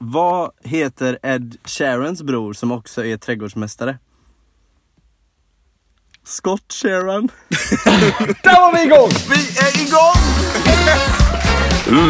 Vad 0.00 0.50
heter 0.64 1.18
Ed 1.22 1.56
Sheerans 1.64 2.22
bror 2.22 2.52
som 2.52 2.72
också 2.72 3.04
är 3.04 3.16
trädgårdsmästare? 3.16 3.98
Scott 6.24 6.72
Sheeran. 6.72 7.28
Där 8.42 8.60
var 8.60 8.72
vi 8.72 8.82
igång! 8.82 9.10
Vi 9.30 9.58
är 9.58 9.86
igång! 9.86 10.38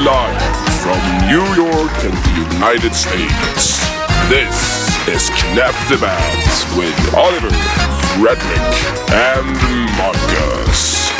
Live 0.05 0.41
from 0.83 0.99
New 1.27 1.57
York 1.57 2.05
and 2.05 2.17
the 2.25 2.57
United 2.57 2.95
States. 2.95 3.81
This 4.29 4.89
is 5.09 5.31
Knap 5.31 5.75
the 5.89 5.97
with 6.77 7.15
Oliver, 7.15 7.51
Fredrik, 8.17 8.69
and 9.13 9.57
Marcus. 9.97 11.13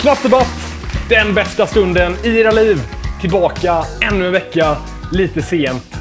Knapp 0.00 0.22
debatt, 0.22 0.67
den 1.08 1.34
bästa 1.34 1.66
stunden 1.66 2.14
i 2.24 2.40
era 2.40 2.50
liv. 2.50 2.78
Tillbaka 3.20 3.84
ännu 4.00 4.26
en 4.26 4.32
vecka, 4.32 4.76
lite 5.12 5.42
sent. 5.42 5.98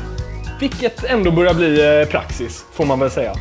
Vilket 0.60 1.04
ändå 1.04 1.32
börjar 1.32 1.54
bli 1.54 2.00
eh, 2.02 2.08
praxis, 2.08 2.66
får 2.74 2.86
man 2.86 3.00
väl 3.00 3.12
säga. 3.12 3.34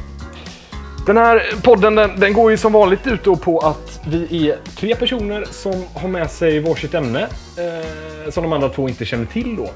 Den 1.06 1.16
här 1.16 1.42
podden 1.62 1.95
den, 1.95 2.20
den 2.20 2.33
går 2.33 2.51
ju 2.51 2.56
som 2.56 2.73
vanligt 2.73 3.06
ut 3.06 3.25
då 3.25 3.37
på 3.37 3.59
att 3.59 4.01
vi 4.06 4.51
är 4.51 4.59
tre 4.77 4.95
personer 4.95 5.45
som 5.51 5.84
har 5.95 6.09
med 6.09 6.30
sig 6.30 6.61
varsitt 6.61 6.95
ämne 6.95 7.23
eh, 7.23 8.30
som 8.30 8.42
de 8.42 8.53
andra 8.53 8.69
två 8.69 8.89
inte 8.89 9.05
känner 9.05 9.27
till 9.27 9.56
då. 9.56 9.70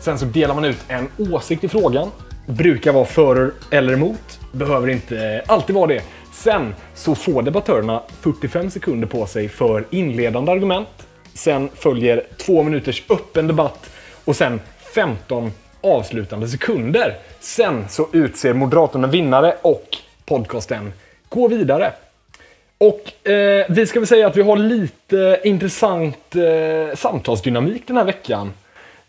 Sen 0.00 0.18
så 0.18 0.24
delar 0.24 0.54
man 0.54 0.64
ut 0.64 0.78
en 0.88 1.08
åsikt 1.18 1.64
i 1.64 1.68
frågan. 1.68 2.10
Brukar 2.46 2.92
vara 2.92 3.04
för 3.04 3.52
eller 3.70 3.92
emot. 3.92 4.40
Behöver 4.52 4.88
inte 4.88 5.18
eh, 5.18 5.52
alltid 5.52 5.76
vara 5.76 5.86
det. 5.86 6.02
Sen 6.32 6.74
så 6.94 7.14
får 7.14 7.42
debattörerna 7.42 8.02
45 8.20 8.70
sekunder 8.70 9.08
på 9.08 9.26
sig 9.26 9.48
för 9.48 9.84
inledande 9.90 10.52
argument. 10.52 10.88
Sen 11.34 11.68
följer 11.74 12.26
två 12.36 12.62
minuters 12.62 13.02
öppen 13.08 13.46
debatt 13.46 13.90
och 14.24 14.36
sen 14.36 14.60
15 14.94 15.52
avslutande 15.80 16.48
sekunder. 16.48 17.16
Sen 17.40 17.88
så 17.88 18.08
utser 18.12 18.52
moderaterna 18.52 19.06
vinnare 19.06 19.56
och 19.62 19.96
podcasten 20.24 20.92
går 21.28 21.48
vidare. 21.48 21.92
Och 22.78 23.28
eh, 23.30 23.66
vi 23.68 23.86
ska 23.86 24.00
väl 24.00 24.06
säga 24.06 24.26
att 24.26 24.36
vi 24.36 24.42
har 24.42 24.56
lite 24.56 25.40
intressant 25.44 26.36
eh, 26.36 26.96
samtalsdynamik 26.96 27.82
den 27.86 27.96
här 27.96 28.04
veckan. 28.04 28.52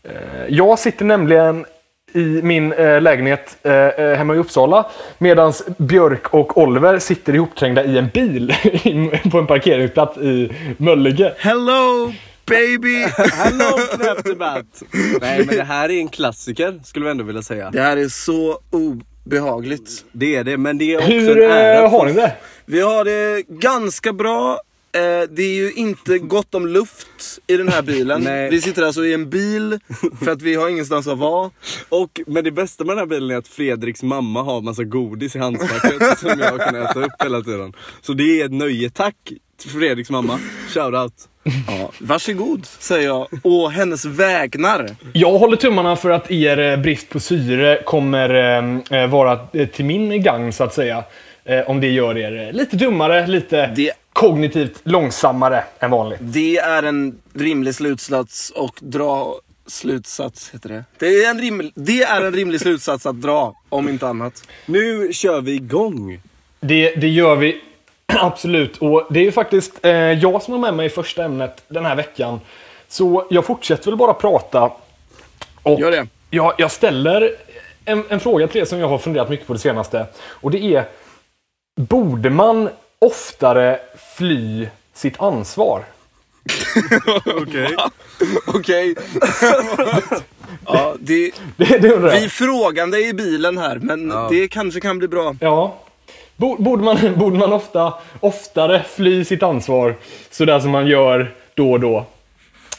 Eh, 0.03 0.45
jag 0.49 0.79
sitter 0.79 1.05
nämligen 1.05 1.65
i 2.13 2.41
min 2.43 2.73
eh, 2.73 3.01
lägenhet 3.01 3.57
eh, 3.63 3.73
eh, 3.73 4.17
hemma 4.17 4.35
i 4.35 4.37
Uppsala 4.37 4.85
medan 5.17 5.53
Björk 5.77 6.33
och 6.33 6.57
Oliver 6.57 6.99
sitter 6.99 7.35
ihopträngda 7.35 7.83
i 7.83 7.97
en 7.97 8.07
bil 8.07 8.53
på 9.31 9.39
en 9.39 9.47
parkeringsplats 9.47 10.17
i 10.17 10.51
Möllige. 10.77 11.33
Hello 11.37 12.11
baby! 12.51 13.05
Hello 13.33 13.77
Knap 13.95 14.23
Debatt! 14.23 14.83
Nej 15.21 15.45
men 15.45 15.55
det 15.57 15.63
här 15.63 15.89
är 15.89 15.99
en 15.99 16.09
klassiker 16.09 16.79
skulle 16.83 17.05
vi 17.05 17.11
ändå 17.11 17.23
vilja 17.23 17.41
säga. 17.41 17.71
Det 17.71 17.81
här 17.81 17.97
är 17.97 18.07
så 18.07 18.59
obehagligt. 18.69 20.05
Det 20.11 20.35
är 20.35 20.43
det, 20.43 20.57
men 20.57 20.77
det 20.77 20.93
är 20.93 20.97
också 20.97 21.11
Hur 21.11 21.41
en 21.41 21.51
ära 21.51 21.77
eh, 21.77 21.83
att 21.83 21.91
har 21.91 22.05
ni 22.05 22.13
det? 22.13 22.33
Vi 22.65 22.81
har 22.81 23.05
det 23.05 23.43
ganska 23.47 24.13
bra. 24.13 24.59
Eh, 24.93 25.29
det 25.29 25.41
är 25.43 25.53
ju 25.55 25.71
inte 25.73 26.17
gott 26.19 26.55
om 26.55 26.67
luft 26.67 27.39
i 27.47 27.57
den 27.57 27.67
här 27.67 27.81
bilen. 27.81 28.21
Nej. 28.23 28.49
Vi 28.49 28.61
sitter 28.61 28.83
alltså 28.83 29.05
i 29.05 29.13
en 29.13 29.29
bil 29.29 29.79
för 30.23 30.31
att 30.31 30.41
vi 30.41 30.55
har 30.55 30.69
ingenstans 30.69 31.07
att 31.07 31.17
vara. 31.17 31.51
Och, 31.89 32.21
men 32.27 32.43
det 32.43 32.51
bästa 32.51 32.83
med 32.83 32.91
den 32.91 32.99
här 32.99 33.05
bilen 33.05 33.31
är 33.31 33.37
att 33.37 33.47
Fredriks 33.47 34.03
mamma 34.03 34.41
har 34.43 34.61
massa 34.61 34.83
godis 34.83 35.35
i 35.35 35.39
handskfacket 35.39 36.19
som 36.19 36.39
jag 36.39 36.59
kan 36.61 36.75
äta 36.75 36.99
upp 36.99 37.23
hela 37.23 37.41
tiden. 37.41 37.73
Så 38.01 38.13
det 38.13 38.41
är 38.41 38.45
ett 38.45 38.51
nöje. 38.51 38.89
Tack 38.89 39.15
Fredriks 39.73 40.09
mamma. 40.09 40.39
Shoutout. 40.69 41.13
Ja, 41.67 41.91
varsågod, 41.99 42.65
säger 42.65 43.07
jag. 43.07 43.27
Å 43.43 43.67
hennes 43.67 44.05
vägnar. 44.05 44.95
Jag 45.13 45.37
håller 45.39 45.57
tummarna 45.57 45.95
för 45.95 46.09
att 46.09 46.31
er 46.31 46.59
eh, 46.59 46.77
brist 46.77 47.09
på 47.09 47.19
syre 47.19 47.81
kommer 47.85 48.29
eh, 48.89 49.01
eh, 49.03 49.09
vara 49.09 49.47
till 49.73 49.85
min 49.85 50.23
gang 50.23 50.53
så 50.53 50.63
att 50.63 50.73
säga. 50.73 51.03
Eh, 51.45 51.59
om 51.69 51.81
det 51.81 51.87
gör 51.89 52.17
er 52.17 52.53
lite 52.53 52.75
dummare, 52.77 53.27
lite 53.27 53.67
Det- 53.75 53.91
kognitivt 54.13 54.81
långsammare 54.83 55.63
än 55.79 55.91
vanligt. 55.91 56.19
Det 56.21 56.57
är 56.57 56.83
en 56.83 57.21
rimlig 57.33 57.75
slutsats 57.75 58.49
och 58.49 58.75
dra 58.79 59.35
slutsats, 59.67 60.49
heter 60.53 60.69
det. 60.69 60.83
Det 60.97 61.23
är 61.23 61.29
en, 61.29 61.39
rim, 61.39 61.71
det 61.75 62.03
är 62.03 62.21
en 62.21 62.33
rimlig 62.33 62.61
slutsats 62.61 63.05
att 63.05 63.21
dra, 63.21 63.55
om 63.69 63.89
inte 63.89 64.07
annat. 64.07 64.47
Nu 64.65 65.13
kör 65.13 65.41
vi 65.41 65.55
igång. 65.55 66.21
Det, 66.59 66.95
det 66.95 67.07
gör 67.07 67.35
vi 67.35 67.61
absolut. 68.05 68.77
Och 68.77 69.07
det 69.09 69.19
är 69.19 69.23
ju 69.23 69.31
faktiskt 69.31 69.85
eh, 69.85 69.91
jag 69.91 70.41
som 70.41 70.53
har 70.53 70.59
med 70.59 70.73
mig 70.73 70.89
första 70.89 71.23
ämnet 71.23 71.63
den 71.67 71.85
här 71.85 71.95
veckan. 71.95 72.39
Så 72.87 73.27
jag 73.29 73.45
fortsätter 73.45 73.91
väl 73.91 73.97
bara 73.97 74.13
prata. 74.13 74.71
Och 75.63 75.79
Gör 75.79 75.91
det. 75.91 76.07
Jag, 76.29 76.53
jag 76.57 76.71
ställer 76.71 77.35
en, 77.85 78.03
en 78.09 78.19
fråga 78.19 78.47
till 78.47 78.61
er 78.61 78.65
som 78.65 78.79
jag 78.79 78.87
har 78.87 78.97
funderat 78.97 79.29
mycket 79.29 79.47
på 79.47 79.53
det 79.53 79.59
senaste. 79.59 80.05
Och 80.23 80.51
det 80.51 80.75
är, 80.75 80.85
borde 81.75 82.29
man 82.29 82.69
oftare 83.05 83.79
fly 84.17 84.67
sitt 84.93 85.21
ansvar? 85.21 85.83
Okej. 87.25 87.75
Okej. 88.47 88.95
ja, 90.65 90.95
det, 90.99 91.31
Det, 91.57 91.77
det 91.81 91.93
undrar 91.93 92.09
jag. 92.11 92.19
vi 92.19 92.25
är 92.25 92.29
frågande 92.29 92.97
i 92.99 93.13
bilen 93.13 93.57
här, 93.57 93.75
men 93.75 94.13
det 94.29 94.47
kanske 94.47 94.79
kan 94.79 94.97
bli 94.97 95.07
bra. 95.07 95.35
Ja. 95.39 95.75
Bo- 96.35 96.61
Borde 96.61 96.83
man, 96.83 96.97
borde 97.17 97.37
man 97.37 97.53
ofta, 97.53 97.93
oftare 98.19 98.83
fly 98.95 99.25
sitt 99.25 99.43
ansvar 99.43 99.95
sådär 100.31 100.59
som 100.59 100.71
man 100.71 100.87
gör 100.87 101.33
då 101.53 101.71
och 101.71 101.79
då? 101.79 102.05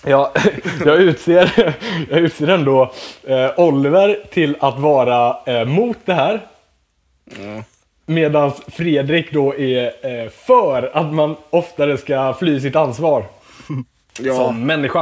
Ja, 0.06 0.32
jag, 0.84 1.00
utser, 1.00 1.74
jag 2.10 2.18
utser 2.20 2.48
ändå 2.48 2.92
eh, 3.24 3.50
Oliver 3.56 4.24
till 4.32 4.56
att 4.60 4.78
vara 4.78 5.36
eh, 5.46 5.64
mot 5.64 5.98
det 6.04 6.14
här. 6.14 6.40
Medan 8.06 8.52
Fredrik 8.68 9.32
då 9.32 9.54
är 9.56 9.84
eh, 9.84 10.30
för 10.46 10.90
att 10.96 11.12
man 11.14 11.36
oftare 11.50 11.98
ska 11.98 12.34
fly 12.38 12.60
sitt 12.60 12.76
ansvar 12.76 13.24
Ja. 14.20 14.34
som 14.36 14.66
människa. 14.66 15.00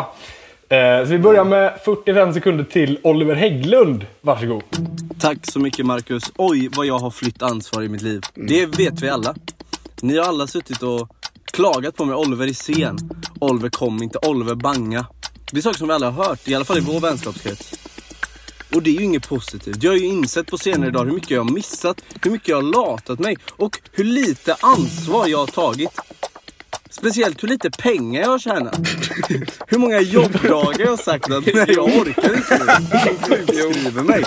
Eh, 0.68 1.04
så 1.04 1.10
vi 1.10 1.18
börjar 1.18 1.44
med 1.44 1.78
45 1.84 2.34
sekunder 2.34 2.64
till 2.64 2.98
Oliver 3.02 3.34
Hägglund. 3.34 4.06
Varsågod. 4.20 4.62
Tack 5.20 5.38
så 5.42 5.60
mycket 5.60 5.86
Marcus. 5.86 6.22
Oj, 6.36 6.68
vad 6.76 6.86
jag 6.86 6.98
har 6.98 7.10
flytt 7.10 7.42
ansvar 7.42 7.82
i 7.82 7.88
mitt 7.88 8.02
liv. 8.02 8.20
Det 8.34 8.66
vet 8.66 9.00
vi 9.02 9.08
alla. 9.08 9.34
Ni 10.02 10.18
har 10.18 10.24
alla 10.28 10.46
suttit 10.46 10.82
och 10.82 11.08
klagat 11.52 11.96
på 11.96 12.04
mig. 12.04 12.16
Oliver 12.16 12.46
är 12.48 12.52
sen. 12.52 12.98
Oliver 13.40 13.68
kom 13.68 14.02
inte. 14.02 14.18
Oliver 14.18 14.54
banga. 14.54 15.06
Det 15.52 15.58
är 15.58 15.62
saker 15.62 15.78
som 15.78 15.88
vi 15.88 15.94
alla 15.94 16.10
har 16.10 16.24
hört, 16.24 16.48
i 16.48 16.54
alla 16.54 16.64
fall 16.64 16.78
i 16.78 16.80
vår 16.80 17.00
vänskapskrets. 17.00 17.89
Och 18.74 18.82
det 18.82 18.90
är 18.90 18.94
ju 18.94 19.04
inget 19.04 19.28
positivt. 19.28 19.82
Jag 19.82 19.90
har 19.90 19.96
ju 19.96 20.06
insett 20.06 20.46
på 20.46 20.58
senare 20.58 20.90
dagar 20.90 21.06
hur 21.06 21.14
mycket 21.14 21.30
jag 21.30 21.44
har 21.44 21.50
missat, 21.50 22.00
hur 22.22 22.30
mycket 22.30 22.48
jag 22.48 22.56
har 22.56 22.62
latat 22.62 23.18
mig 23.18 23.36
och 23.50 23.80
hur 23.92 24.04
lite 24.04 24.56
ansvar 24.60 25.26
jag 25.26 25.38
har 25.38 25.46
tagit. 25.46 25.90
Speciellt 26.90 27.42
hur 27.42 27.48
lite 27.48 27.70
pengar 27.70 28.20
jag 28.22 28.28
har 28.28 28.38
tjänat. 28.38 28.80
Hur 29.66 29.78
många 29.78 30.00
jobbdagar 30.00 30.80
jag 30.80 30.90
har 30.90 30.96
sagt 30.96 31.30
att 31.30 31.46
nej, 31.46 31.64
jag 31.68 31.84
orkar 31.84 32.36
inte. 32.36 32.80
Sjukskriver 33.28 34.02
mig. 34.02 34.24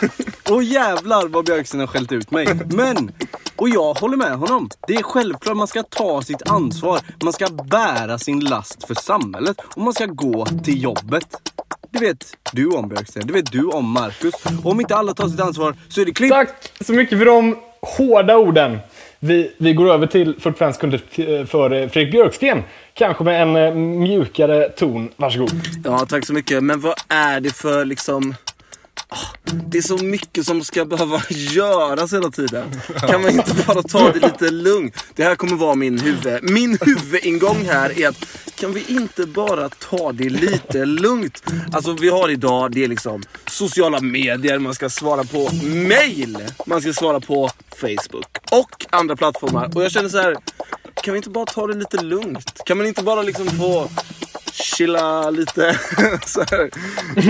Och 0.49 0.63
jävlar 0.63 1.27
vad 1.27 1.45
Björksen 1.45 1.79
har 1.79 1.87
skällt 1.87 2.11
ut 2.11 2.31
mig. 2.31 2.47
Men, 2.65 3.11
och 3.55 3.69
jag 3.69 3.93
håller 3.93 4.17
med 4.17 4.37
honom. 4.37 4.69
Det 4.87 4.95
är 4.95 5.03
självklart 5.03 5.57
man 5.57 5.67
ska 5.67 5.83
ta 5.83 6.21
sitt 6.21 6.49
ansvar. 6.49 6.99
Man 7.23 7.33
ska 7.33 7.47
bära 7.49 8.19
sin 8.19 8.39
last 8.39 8.87
för 8.87 8.95
samhället. 8.95 9.57
Och 9.75 9.81
man 9.81 9.93
ska 9.93 10.05
gå 10.05 10.45
till 10.45 10.83
jobbet. 10.83 11.52
Det 11.93 11.99
vet 11.99 12.37
du 12.53 12.67
om 12.67 12.89
Björksten. 12.89 13.27
Det 13.27 13.33
vet 13.33 13.51
du 13.51 13.65
om 13.65 13.91
Marcus. 13.91 14.33
Och 14.63 14.71
om 14.71 14.79
inte 14.81 14.95
alla 14.95 15.13
tar 15.13 15.27
sitt 15.27 15.39
ansvar 15.39 15.75
så 15.89 16.01
är 16.01 16.05
det 16.05 16.11
klipp. 16.13 16.31
Tack 16.31 16.49
så 16.81 16.93
mycket 16.93 17.17
för 17.17 17.25
de 17.25 17.55
hårda 17.81 18.37
orden. 18.37 18.77
Vi, 19.19 19.51
vi 19.57 19.73
går 19.73 19.93
över 19.93 20.07
till 20.07 20.35
45 20.39 20.73
sekunder 20.73 20.97
t- 21.15 21.45
för 21.45 21.71
eh, 21.71 21.89
Fredrik 21.89 22.11
Björksten. 22.11 22.63
Kanske 22.93 23.23
med 23.23 23.41
en 23.41 23.55
eh, 23.55 23.73
mjukare 23.75 24.69
ton. 24.69 25.09
Varsågod. 25.15 25.51
Ja, 25.83 26.05
tack 26.05 26.25
så 26.25 26.33
mycket. 26.33 26.63
Men 26.63 26.79
vad 26.81 26.93
är 27.07 27.39
det 27.39 27.55
för 27.55 27.85
liksom... 27.85 28.35
Ah, 29.07 29.51
Det 29.65 29.77
är 29.77 29.81
så 29.81 29.97
mycket 29.97 30.45
som 30.45 30.63
ska 30.63 30.85
behöva 30.85 31.21
göras 31.29 32.13
hela 32.13 32.29
tiden. 32.29 32.81
Kan 33.09 33.21
man 33.21 33.31
inte 33.31 33.53
bara 33.67 33.83
ta 33.83 34.11
det 34.11 34.19
lite 34.19 34.49
lugnt? 34.49 35.05
Det 35.15 35.23
här 35.23 35.35
kommer 35.35 35.55
vara 35.55 35.75
min 35.75 35.99
huvud. 35.99 36.39
Min 36.43 36.77
huvudingång 36.81 37.65
här 37.65 37.99
är 37.99 38.07
att 38.09 38.25
kan 38.63 38.73
vi 38.73 38.85
inte 38.87 39.25
bara 39.25 39.69
ta 39.69 40.11
det 40.11 40.29
lite 40.29 40.85
lugnt? 40.85 41.43
Alltså 41.71 41.93
vi 41.93 42.09
har 42.09 42.29
idag, 42.29 42.71
det 42.71 42.83
är 42.83 42.87
liksom 42.87 43.23
sociala 43.47 43.99
medier, 43.99 44.59
man 44.59 44.73
ska 44.73 44.89
svara 44.89 45.23
på 45.23 45.49
mail, 45.63 46.37
man 46.65 46.81
ska 46.81 46.93
svara 46.93 47.19
på 47.19 47.49
Facebook 47.81 48.27
och 48.51 48.85
andra 48.89 49.15
plattformar. 49.15 49.71
Och 49.75 49.83
jag 49.83 49.91
känner 49.91 50.09
så 50.09 50.17
här, 50.17 50.37
kan 51.03 51.13
vi 51.13 51.17
inte 51.17 51.29
bara 51.29 51.45
ta 51.45 51.67
det 51.67 51.73
lite 51.73 52.01
lugnt? 52.01 52.61
Kan 52.65 52.77
man 52.77 52.87
inte 52.87 53.03
bara 53.03 53.21
liksom 53.21 53.47
få 53.47 53.89
chilla 54.53 55.29
lite. 55.29 55.79
så 56.25 56.43
här. 56.51 56.69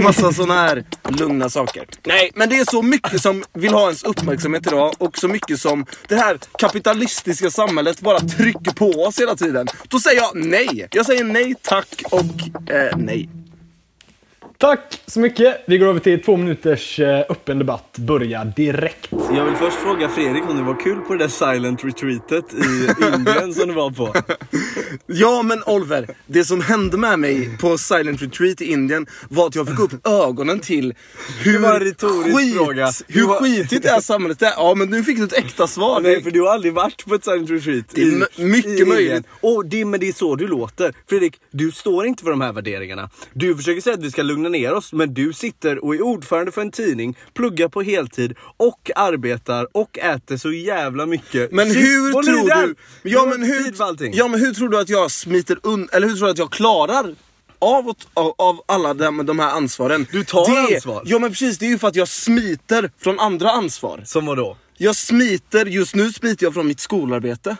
Massa 0.04 0.31
såna 0.31 0.54
här 0.54 0.84
lugna 1.20 1.50
saker. 1.50 1.86
Nej, 2.04 2.31
men 2.36 2.50
det 2.50 2.56
är 2.56 2.66
så 2.72 2.81
mycket 2.81 3.22
som 3.22 3.44
vill 3.54 3.74
ha 3.74 3.84
ens 3.86 4.04
uppmärksamhet 4.04 4.68
idag 4.68 4.94
och 4.98 5.18
så 5.18 5.28
mycket 5.28 5.60
som 5.60 5.86
det 6.08 6.16
här 6.16 6.38
kapitalistiska 6.58 7.52
samhället 7.52 8.02
bara 8.02 8.20
trycker 8.20 8.72
på 8.72 8.90
oss 8.90 9.20
hela 9.20 9.36
tiden. 9.36 9.68
Då 9.88 10.00
säger 10.00 10.22
jag 10.22 10.31
nej. 10.36 10.88
Jag 10.92 11.06
säger 11.06 11.24
nej 11.24 11.56
tack 11.62 12.04
och 12.12 12.70
eh, 12.74 12.98
nej. 12.98 13.30
Tack 14.64 15.02
så 15.06 15.19
mycket. 15.19 15.64
Vi 15.68 15.78
går 15.78 15.88
över 15.88 16.00
till 16.00 16.24
två 16.24 16.38
minuters 16.38 17.00
eh, 17.00 17.19
öppen 17.30 17.60
debatt. 17.60 17.96
Börja 17.98 18.46
direkt. 18.46 19.10
Jag 19.12 19.46
vill 19.46 19.56
först 19.56 19.78
fråga 19.78 20.10
Fredrik 20.10 20.44
om 20.50 20.58
det 20.58 20.64
var 20.64 20.80
kul 20.80 21.02
på 21.02 21.14
det 21.14 21.19
där 21.19 21.28
silent 21.28 21.84
retreatet 21.84 22.46
i 22.54 23.06
Indien 23.16 23.54
som 23.54 23.68
du 23.68 23.74
var 23.74 23.92
på. 23.92 24.06
Ja 25.07 25.42
men 25.42 25.63
Oliver, 25.63 26.07
det 26.28 26.45
som 26.45 26.62
hände 26.62 26.98
med 26.98 27.19
mig 27.19 27.57
på 27.57 27.78
Silent 27.78 28.22
Retreat 28.22 28.62
i 28.62 28.66
Indien 28.66 29.06
var 29.30 29.48
att 29.48 29.56
jag 29.56 29.68
fick 29.68 29.80
upp 29.80 30.07
ögonen 30.07 30.60
till 30.60 30.94
hur, 31.44 31.54
Det 31.54 31.60
var 31.60 31.75
en 31.75 32.34
skit, 32.36 32.56
fråga. 32.56 32.92
hur 33.07 33.28
var- 33.28 33.40
skitigt 33.42 33.84
det 33.84 33.90
här 33.90 34.01
samhället 34.01 34.42
är. 34.42 34.51
Ja 34.57 34.75
men 34.75 34.90
nu 34.90 35.04
fick 35.04 35.18
du 35.18 35.24
ett 35.24 35.34
äkta 35.34 35.68
svar. 35.68 36.01
Nej, 36.01 36.24
för 36.24 36.31
du 36.31 36.42
har 36.42 36.48
aldrig 36.54 36.74
varit 36.74 37.06
på 37.06 37.16
ett 37.16 37.24
silent 37.24 37.50
retreat. 37.50 37.86
Det 37.94 38.01
är 38.01 38.45
mycket 38.45 38.88
möjligt. 38.88 39.25
Och 39.42 39.66
det, 39.66 39.86
men 39.86 40.00
det 40.00 40.07
är 40.07 40.13
så 40.13 40.36
du 40.36 40.48
låter. 40.48 40.94
Fredrik, 41.10 41.36
du 41.51 41.72
står 41.72 42.06
inte 42.06 42.24
för 42.24 42.30
de 42.30 42.42
här 42.42 42.54
värderingarna. 42.54 43.10
Du 43.34 43.56
försöker 43.56 43.81
säga 43.81 43.94
att 43.94 44.04
vi 44.04 44.12
ska 44.12 44.22
lugna 44.22 44.50
ner 44.50 44.74
oss, 44.74 44.94
men 44.94 45.13
du 45.13 45.34
sitter 45.34 45.84
och 45.86 45.95
är 45.95 46.01
ordförande 46.01 46.51
för 46.51 46.62
en 46.62 46.72
tidning, 46.72 47.18
pluggar 47.36 47.68
på 47.68 47.81
heltid 47.81 48.34
och 48.57 48.92
arbetar 48.95 49.68
och 49.72 49.98
äter 50.00 50.38
så 50.38 50.51
jävla 50.51 51.06
mycket 51.06 51.51
Men 51.51 51.68
hur 51.68 52.12
tror 52.12 52.22
du... 52.66 52.75
Ja 53.04 53.25
men, 53.25 53.44
hur, 53.44 53.74
ja 54.18 54.28
men 54.28 54.40
hur 54.40 54.54
tror 54.54 54.69
du 54.69 54.80
att 54.80 54.82
jag 54.89 55.12
smiter 55.12 55.57
un, 55.63 55.89
Eller 55.91 56.07
hur 56.07 56.15
tror 56.15 56.25
du 56.27 56.31
att 56.31 56.38
jag 56.38 56.51
klarar 56.51 57.15
av, 57.59 57.89
att- 57.89 58.07
av, 58.13 58.33
av 58.38 58.62
alla 58.65 58.94
de, 58.94 59.25
de 59.25 59.39
här 59.39 59.50
ansvaren? 59.51 60.07
Du 60.12 60.24
tar 60.24 60.68
det, 60.69 60.75
ansvar. 60.75 61.01
Ja 61.06 61.19
men 61.19 61.30
precis, 61.30 61.57
det 61.57 61.65
är 61.65 61.69
ju 61.69 61.80
för 61.80 61.88
att 61.88 61.95
jag 61.95 62.07
smiter 62.07 62.91
från 63.00 63.19
andra 63.19 63.51
ansvar. 63.51 64.01
Som 64.06 64.25
vadå? 64.25 64.57
Jag 64.77 64.95
smiter, 64.95 65.65
just 65.65 65.95
nu 65.95 66.12
smiter 66.13 66.45
jag 66.45 66.53
från 66.53 66.68
mitt 66.68 66.80
skolarbete. 66.80 67.57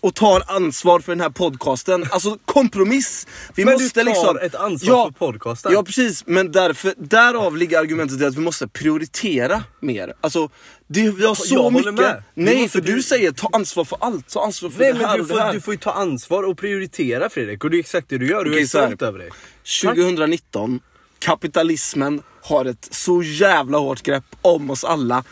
Och 0.00 0.14
tar 0.14 0.42
ansvar 0.46 1.00
för 1.00 1.12
den 1.12 1.20
här 1.20 1.30
podcasten. 1.30 2.06
Alltså 2.10 2.38
kompromiss. 2.44 3.26
Vi 3.54 3.64
Men 3.64 3.76
du 3.78 3.82
måste 3.84 4.00
tar 4.00 4.04
liksom... 4.04 4.38
ett 4.38 4.54
ansvar 4.54 5.04
för 5.06 5.12
podcasten. 5.12 5.72
Ja 5.72 5.82
precis, 5.82 6.22
men 6.26 6.52
därför, 6.52 6.94
därav 6.98 7.56
ligger 7.56 7.78
argumentet 7.78 8.18
till 8.18 8.26
att 8.26 8.34
vi 8.36 8.40
måste 8.40 8.68
prioritera 8.68 9.64
mer. 9.80 10.12
Alltså, 10.20 10.48
det, 10.86 11.10
vi 11.10 11.26
har 11.26 11.34
så 11.34 11.54
Jag 11.54 11.72
mycket. 11.72 11.94
med. 11.94 12.04
Det 12.04 12.22
Nej, 12.34 12.68
för 12.68 12.80
du... 12.80 12.94
du- 12.94 13.02
säger 13.02 13.32
ta 13.32 13.48
ansvar 13.52 13.84
för 13.84 13.98
allt. 14.00 14.28
Ta 14.28 14.44
ansvar 14.44 14.70
för 14.70 14.78
Nej 14.80 14.92
det 14.92 14.98
men 14.98 15.08
här 15.08 15.16
du 15.16 15.22
och 15.22 15.28
det 15.28 15.34
får, 15.34 15.40
här. 15.40 15.52
du 15.52 15.60
får 15.60 15.74
ju 15.74 15.78
ta 15.78 15.90
ansvar 15.92 16.42
och 16.42 16.58
prioritera 16.58 17.30
Fredrik. 17.30 17.64
Och 17.64 17.70
det 17.70 17.76
är 17.76 17.80
exakt 17.80 18.08
det 18.08 18.18
du 18.18 18.28
gör. 18.28 18.44
Du 18.44 18.50
Okej, 18.50 18.62
är 18.62 18.66
stolt 18.66 19.02
över 19.02 19.18
dig. 19.18 19.30
2019, 19.82 20.80
kapitalismen 21.18 22.22
har 22.42 22.64
ett 22.64 22.88
så 22.90 23.22
jävla 23.22 23.78
hårt 23.78 24.02
grepp 24.02 24.24
om 24.42 24.70
oss 24.70 24.84
alla. 24.84 25.24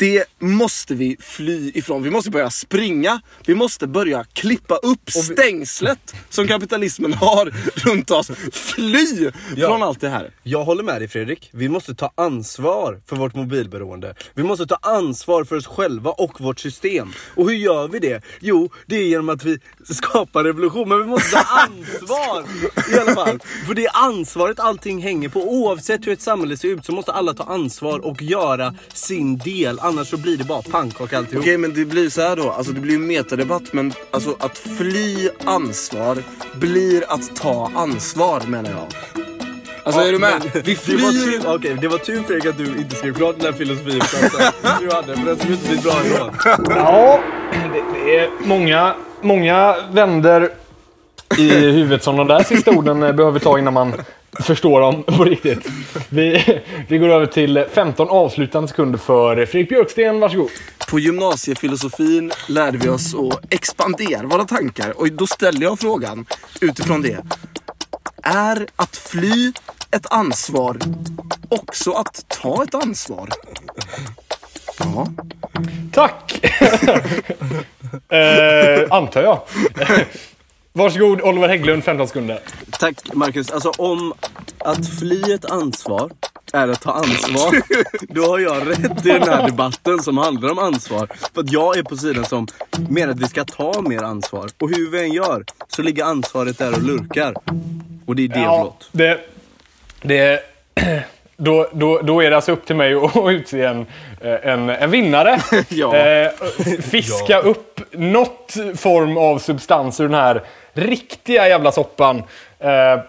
Det 0.00 0.24
måste 0.38 0.94
vi 0.94 1.16
fly 1.20 1.72
ifrån. 1.74 2.02
Vi 2.02 2.10
måste 2.10 2.30
börja 2.30 2.50
springa. 2.50 3.20
Vi 3.46 3.54
måste 3.54 3.86
börja 3.86 4.24
klippa 4.32 4.76
upp 4.76 5.10
stängslet 5.10 6.14
som 6.30 6.46
kapitalismen 6.48 7.12
har 7.12 7.46
runt 7.86 8.10
oss. 8.10 8.30
Fly 8.52 9.30
Ja. 9.56 9.68
från 9.68 9.82
allt 9.82 10.00
det 10.00 10.08
här. 10.08 10.30
Jag 10.42 10.64
håller 10.64 10.82
med 10.82 11.00
dig 11.00 11.08
Fredrik. 11.08 11.50
Vi 11.52 11.68
måste 11.68 11.94
ta 11.94 12.12
ansvar 12.14 13.00
för 13.06 13.16
vårt 13.16 13.34
mobilberoende. 13.34 14.14
Vi 14.34 14.42
måste 14.42 14.66
ta 14.66 14.78
ansvar 14.82 15.44
för 15.44 15.56
oss 15.56 15.66
själva 15.66 16.10
och 16.10 16.40
vårt 16.40 16.58
system. 16.60 17.12
Och 17.34 17.50
hur 17.50 17.56
gör 17.56 17.88
vi 17.88 17.98
det? 17.98 18.22
Jo, 18.40 18.70
det 18.86 18.96
är 18.96 19.04
genom 19.06 19.28
att 19.28 19.44
vi 19.44 19.58
skapar 19.84 20.44
revolution. 20.44 20.88
Men 20.88 20.98
vi 20.98 21.04
måste 21.06 21.30
ta 21.30 21.38
ansvar 21.68 22.44
i 22.94 22.98
alla 22.98 23.14
fall. 23.14 23.40
För 23.66 23.74
det 23.74 23.86
är 23.86 23.90
ansvaret 23.94 24.60
allting 24.60 25.02
hänger 25.02 25.28
på. 25.28 25.40
Oavsett 25.52 26.06
hur 26.06 26.12
ett 26.12 26.22
samhälle 26.22 26.56
ser 26.56 26.68
ut 26.68 26.84
så 26.84 26.92
måste 26.92 27.12
alla 27.12 27.34
ta 27.34 27.44
ansvar 27.44 27.98
och 28.06 28.22
göra 28.22 28.74
sin 28.94 29.38
del. 29.38 29.80
Annars 29.90 30.08
så 30.08 30.16
blir 30.16 30.36
det 30.36 30.44
bara 30.44 30.62
pannkaka 30.62 31.18
alltihop. 31.18 31.42
Okej 31.44 31.58
men 31.58 31.74
det 31.74 31.84
blir 31.84 32.08
så 32.10 32.20
här 32.20 32.36
då, 32.36 32.50
alltså 32.50 32.72
det 32.72 32.80
blir 32.80 32.92
ju 32.92 32.98
metadebatt 32.98 33.72
men 33.72 33.92
alltså 34.10 34.36
att 34.38 34.58
fly 34.58 35.28
ansvar 35.44 36.18
blir 36.54 37.04
att 37.08 37.36
ta 37.36 37.70
ansvar 37.74 38.40
menar 38.40 38.70
jag. 38.70 38.86
Alltså 39.84 40.00
är 40.00 40.12
du 40.12 40.18
med? 40.18 40.32
Men 40.54 40.62
Vi 40.64 40.74
Det 40.86 40.96
var, 40.96 41.12
flyr... 41.12 41.40
tur, 41.40 41.54
okej, 41.54 41.76
det 41.80 41.88
var 41.88 41.98
tur 41.98 42.22
Fredrik 42.22 42.46
att 42.46 42.58
du 42.58 42.64
inte 42.64 42.96
skrev 42.96 43.14
klart 43.14 43.36
den 43.36 43.44
här 43.46 43.52
filosofikuppsatsen 43.52 44.52
du 44.80 44.90
hade. 44.94 45.16
För 45.16 45.24
den 45.26 45.36
skulle 45.38 45.54
inte 45.54 45.68
bli 45.68 45.78
bra 45.78 45.92
ändå. 46.04 46.30
Ja, 46.74 47.20
det, 47.72 47.82
det 47.94 48.16
är 48.18 48.30
många, 48.44 48.94
många 49.20 49.76
vänder 49.92 50.50
i 51.38 51.50
huvudet 51.50 52.02
som 52.04 52.16
de 52.16 52.26
där 52.26 52.42
sista 52.42 52.70
orden 52.70 53.02
eh, 53.02 53.12
behöver 53.12 53.38
ta 53.38 53.58
innan 53.58 53.74
man 53.74 53.92
förstår 54.42 54.80
dem 54.80 55.02
på 55.06 55.24
riktigt. 55.24 55.68
Vi, 56.08 56.60
vi 56.88 56.98
går 56.98 57.08
över 57.08 57.26
till 57.26 57.64
15 57.72 58.08
avslutande 58.08 58.68
sekunder 58.68 58.98
för 58.98 59.46
Fredrik 59.46 59.68
Björksten. 59.68 60.20
Varsågod. 60.20 60.50
På 60.90 60.98
gymnasiefilosofin 60.98 62.32
lärde 62.48 62.78
vi 62.78 62.88
oss 62.88 63.14
att 63.14 63.54
expandera 63.54 64.26
våra 64.26 64.44
tankar 64.44 65.00
och 65.00 65.12
då 65.12 65.26
ställer 65.26 65.62
jag 65.62 65.80
frågan 65.80 66.26
utifrån 66.60 67.02
det. 67.02 67.24
Är 68.22 68.66
att 68.76 68.96
fly 68.96 69.52
ett 69.90 70.12
ansvar 70.12 70.78
också 71.48 71.92
att 71.92 72.24
ta 72.28 72.62
ett 72.62 72.74
ansvar? 72.74 73.28
Ja. 74.78 75.06
Tack! 75.92 76.44
eh, 78.08 78.86
antar 78.90 79.22
jag. 79.22 79.40
Varsågod 80.72 81.20
Oliver 81.20 81.48
Hägglund, 81.48 81.84
15 81.84 82.08
sekunder. 82.08 82.40
Tack 82.70 83.14
Marcus. 83.14 83.50
Alltså 83.50 83.70
om 83.78 84.14
att 84.58 84.98
fly 84.98 85.32
ett 85.32 85.50
ansvar 85.50 86.10
är 86.52 86.68
att 86.68 86.80
ta 86.80 86.92
ansvar. 86.92 87.62
Då 88.14 88.22
har 88.22 88.38
jag 88.38 88.70
rätt 88.70 89.06
i 89.06 89.08
den 89.08 89.28
här 89.28 89.46
debatten 89.46 89.98
som 89.98 90.18
handlar 90.18 90.50
om 90.50 90.58
ansvar. 90.58 91.08
För 91.34 91.40
att 91.40 91.52
jag 91.52 91.78
är 91.78 91.82
på 91.82 91.96
sidan 91.96 92.24
som 92.24 92.46
menar 92.88 93.12
att 93.12 93.20
vi 93.20 93.28
ska 93.28 93.44
ta 93.44 93.82
mer 93.82 94.02
ansvar. 94.02 94.50
Och 94.58 94.68
hur 94.68 94.90
vi 94.90 95.00
än 95.00 95.12
gör 95.12 95.44
så 95.68 95.82
ligger 95.82 96.04
ansvaret 96.04 96.58
där 96.58 96.72
och 96.72 96.82
lurkar. 96.82 97.34
Och 98.06 98.16
det 98.16 98.24
är 98.24 98.28
det 98.28 98.34
blott. 98.34 98.88
det, 98.92 99.20
det, 100.02 100.40
då, 101.36 101.68
då, 101.72 102.00
då 102.02 102.22
är 102.22 102.30
det 102.30 102.36
alltså 102.36 102.52
upp 102.52 102.66
till 102.66 102.76
mig 102.76 102.94
att 102.94 103.16
utse 103.30 103.62
en, 103.62 103.86
en, 104.20 104.70
en 104.70 104.90
vinnare. 104.90 105.40
Ja. 105.68 105.96
Eh, 105.96 106.30
fiska 106.80 107.40
upp 107.40 107.80
något 107.92 108.52
form 108.76 109.16
av 109.16 109.38
substans 109.38 110.00
ur 110.00 110.04
den 110.04 110.14
här 110.14 110.42
riktiga 110.72 111.48
jävla 111.48 111.72
soppan. 111.72 112.18
Eh, 112.58 113.00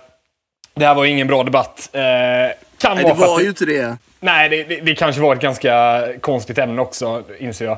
det 0.73 0.85
här 0.85 0.95
var 0.95 1.03
ju 1.03 1.11
ingen 1.11 1.27
bra 1.27 1.43
debatt. 1.43 1.89
Eh, 1.93 2.01
kan 2.01 2.95
Nej, 2.95 3.03
vara 3.03 3.03
det 3.03 3.11
att 3.11 3.17
var 3.17 3.39
ju 3.41 3.47
inte 3.47 3.65
det. 3.65 3.97
Nej, 4.19 4.49
det, 4.49 4.63
det, 4.63 4.81
det 4.81 4.95
kanske 4.95 5.21
var 5.21 5.35
ett 5.35 5.41
ganska 5.41 6.03
konstigt 6.21 6.57
ämne 6.57 6.81
också, 6.81 7.23
inser 7.39 7.65
jag. 7.65 7.77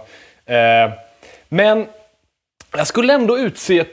Eh, 0.85 0.91
men 1.49 1.87
jag 2.77 2.87
skulle 2.87 3.13
ändå 3.13 3.37
utse... 3.37 3.85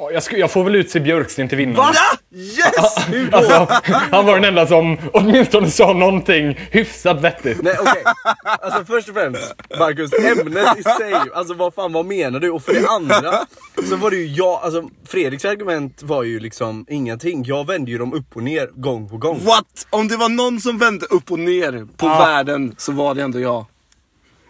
Ja, 0.00 0.10
jag, 0.12 0.22
skulle, 0.22 0.40
jag 0.40 0.50
får 0.50 0.64
väl 0.64 0.74
utse 0.76 1.00
Björksten 1.00 1.48
till 1.48 1.58
vinnare. 1.58 1.76
Va? 1.76 1.92
Yes! 2.34 2.96
Alltså, 3.32 3.68
han 4.10 4.26
var 4.26 4.34
den 4.34 4.44
enda 4.44 4.66
som 4.66 4.96
åtminstone 5.12 5.70
sa 5.70 5.92
någonting 5.92 6.58
hyfsat 6.70 7.20
vettigt. 7.20 7.62
Nej 7.62 7.74
okej. 7.80 8.02
Alltså 8.44 8.84
först 8.84 9.08
och 9.08 9.14
främst, 9.14 9.54
Marcus, 9.78 10.12
ämnet 10.12 10.78
i 10.78 10.82
sig. 10.82 11.14
Alltså 11.34 11.54
vad 11.54 11.74
fan, 11.74 11.92
vad 11.92 12.06
menar 12.06 12.40
du? 12.40 12.50
Och 12.50 12.62
för 12.62 12.74
det 12.74 12.88
andra 12.88 13.46
så 13.88 13.96
var 13.96 14.10
det 14.10 14.16
ju 14.16 14.26
jag, 14.26 14.60
alltså 14.62 14.88
Fredriks 15.08 15.44
argument 15.44 16.02
var 16.02 16.22
ju 16.22 16.40
liksom 16.40 16.86
ingenting. 16.88 17.44
Jag 17.44 17.66
vände 17.66 17.90
ju 17.90 17.98
dem 17.98 18.12
upp 18.14 18.36
och 18.36 18.42
ner 18.42 18.66
gång 18.74 19.08
på 19.08 19.16
gång. 19.16 19.40
What? 19.44 19.86
Om 19.90 20.08
det 20.08 20.16
var 20.16 20.28
någon 20.28 20.60
som 20.60 20.78
vände 20.78 21.06
upp 21.06 21.30
och 21.32 21.38
ner 21.38 21.72
på 21.96 22.06
Ja. 22.06 22.18
världen 22.18 22.74
så 22.78 22.92
var 22.92 23.14
det 23.14 23.22
ändå 23.22 23.40
jag. 23.40 23.64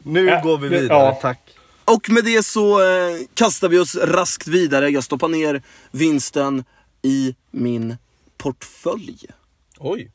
Nu 0.03 0.27
Ja, 0.27 0.41
går 0.45 0.59
vi 0.59 0.69
vidare, 0.69 0.99
ja. 0.99 1.19
tack. 1.23 1.39
Och 1.89 2.11
med 2.11 2.25
det 2.25 2.43
så 2.43 2.81
eh, 2.81 3.17
kastar 3.35 3.69
vi 3.69 3.79
oss 3.79 3.97
raskt 3.97 4.49
vidare. 4.49 4.89
Jag 4.89 5.05
stoppar 5.05 5.29
ner 5.29 5.63
vinsten 5.91 6.65
i 7.03 7.35
min 7.51 7.97
portfölj. 8.39 9.19
Oj. 9.79 10.11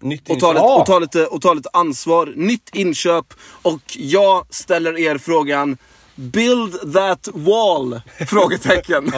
Nytt 0.00 0.30
Och 0.30 0.40
tar, 0.40 0.54
lite, 0.54 0.64
och, 0.64 0.86
tar 0.86 1.00
lite, 1.00 1.26
och 1.26 1.42
tar 1.42 1.54
lite 1.54 1.68
ansvar. 1.72 2.32
Nytt 2.36 2.70
inköp. 2.74 3.34
Och 3.62 3.96
jag 3.96 4.46
ställer 4.50 4.98
er 4.98 5.18
frågan 5.18 5.76
Build 6.14 6.92
that 6.92 7.28
wall? 7.32 8.00
Frågetecken. 8.26 9.12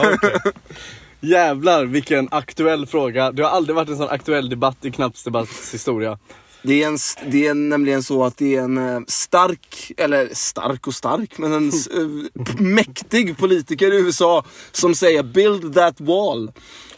Jävlar 1.19 1.85
vilken 1.85 2.27
aktuell 2.31 2.85
fråga. 2.85 3.31
Det 3.31 3.43
har 3.43 3.49
aldrig 3.49 3.75
varit 3.75 3.89
en 3.89 3.97
sån 3.97 4.09
aktuell 4.09 4.49
debatt 4.49 4.85
i 4.85 4.91
Knapps 4.91 5.23
debatts 5.23 5.73
historia. 5.73 6.19
Det 6.63 6.83
är, 6.83 6.87
en, 6.87 6.97
det 7.31 7.47
är 7.47 7.53
nämligen 7.53 8.03
så 8.03 8.23
att 8.23 8.37
det 8.37 8.55
är 8.55 8.61
en 8.61 8.95
eh, 8.95 9.01
stark, 9.07 9.91
eller 9.97 10.29
stark 10.33 10.87
och 10.87 10.93
stark, 10.93 11.37
men 11.37 11.53
en 11.53 11.67
eh, 11.67 12.61
mäktig 12.61 13.37
politiker 13.37 13.93
i 13.93 13.97
USA 13.97 14.43
som 14.71 14.95
säger 14.95 15.23
build 15.23 15.73
that 15.73 16.01
wall. 16.01 16.51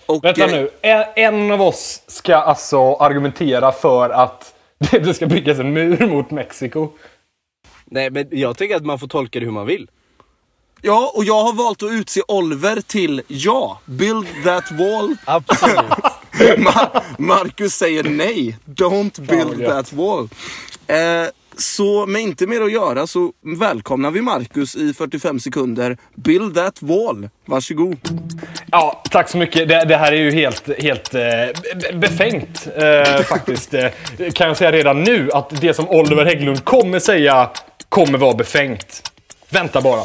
Och, 0.06 0.24
Vänta 0.24 0.46
eh, 0.46 0.52
nu. 0.52 0.70
En, 0.82 1.04
en 1.16 1.52
av 1.52 1.62
oss 1.62 2.04
ska 2.08 2.36
alltså 2.36 2.96
argumentera 2.96 3.72
för 3.72 4.10
att 4.10 4.54
det 4.92 5.14
ska 5.14 5.26
byggas 5.26 5.60
en 5.60 5.74
mur 5.74 6.08
mot 6.08 6.32
Mexiko. 6.32 6.90
Nej 7.86 8.10
men 8.10 8.28
jag 8.32 8.58
tycker 8.58 8.76
att 8.76 8.86
man 8.86 9.00
får 9.00 9.08
tolka 9.08 9.40
det 9.40 9.46
hur 9.46 9.52
man 9.52 9.66
vill. 9.66 9.90
Ja, 10.82 11.12
och 11.16 11.24
jag 11.24 11.44
har 11.44 11.54
valt 11.54 11.84
att 11.84 11.92
utse 11.92 12.22
Oliver 12.28 12.82
till 12.82 13.22
ja, 13.28 13.80
build 13.86 14.28
that 14.44 14.72
wall. 14.72 15.16
Absolut. 15.26 16.13
Ma- 16.58 17.02
Marcus 17.18 17.74
säger 17.76 18.04
nej, 18.04 18.58
don't 18.66 19.22
build 19.22 19.66
that 19.70 19.94
wall. 19.94 20.30
Eh, 20.88 21.30
Så 21.58 22.06
med 22.06 22.22
inte 22.22 22.48
mer 22.48 22.62
att 22.62 22.72
göra 22.72 23.08
så 23.08 23.32
välkomnar 23.60 24.12
vi 24.12 24.22
Marcus 24.22 24.76
i 24.76 24.94
45 24.94 25.40
sekunder. 25.40 25.98
Build 26.16 26.56
that 26.56 26.78
wall. 26.82 27.30
Varsågod. 27.46 27.98
Ja, 28.72 29.04
tack 29.12 29.30
så 29.30 29.38
mycket. 29.38 29.68
Det, 29.68 29.86
det 29.86 29.98
här 29.98 30.12
är 30.12 30.16
ju 30.18 30.32
helt, 30.32 30.70
helt 30.82 31.14
eh, 31.16 31.22
be- 31.22 31.94
befängt 31.94 32.68
eh, 32.78 33.22
faktiskt. 33.24 33.74
Eh, 33.74 33.88
kan 34.34 34.48
jag 34.48 34.58
säga 34.58 34.72
redan 34.72 35.04
nu 35.04 35.30
att 35.34 35.62
det 35.62 35.74
som 35.74 35.90
Oliver 35.90 36.26
Hägglund 36.26 36.66
kommer 36.66 37.00
säga 37.00 37.50
kommer 37.90 38.18
vara 38.18 38.34
befängt. 38.34 39.12
Vänta 39.50 39.82
bara. 39.82 40.02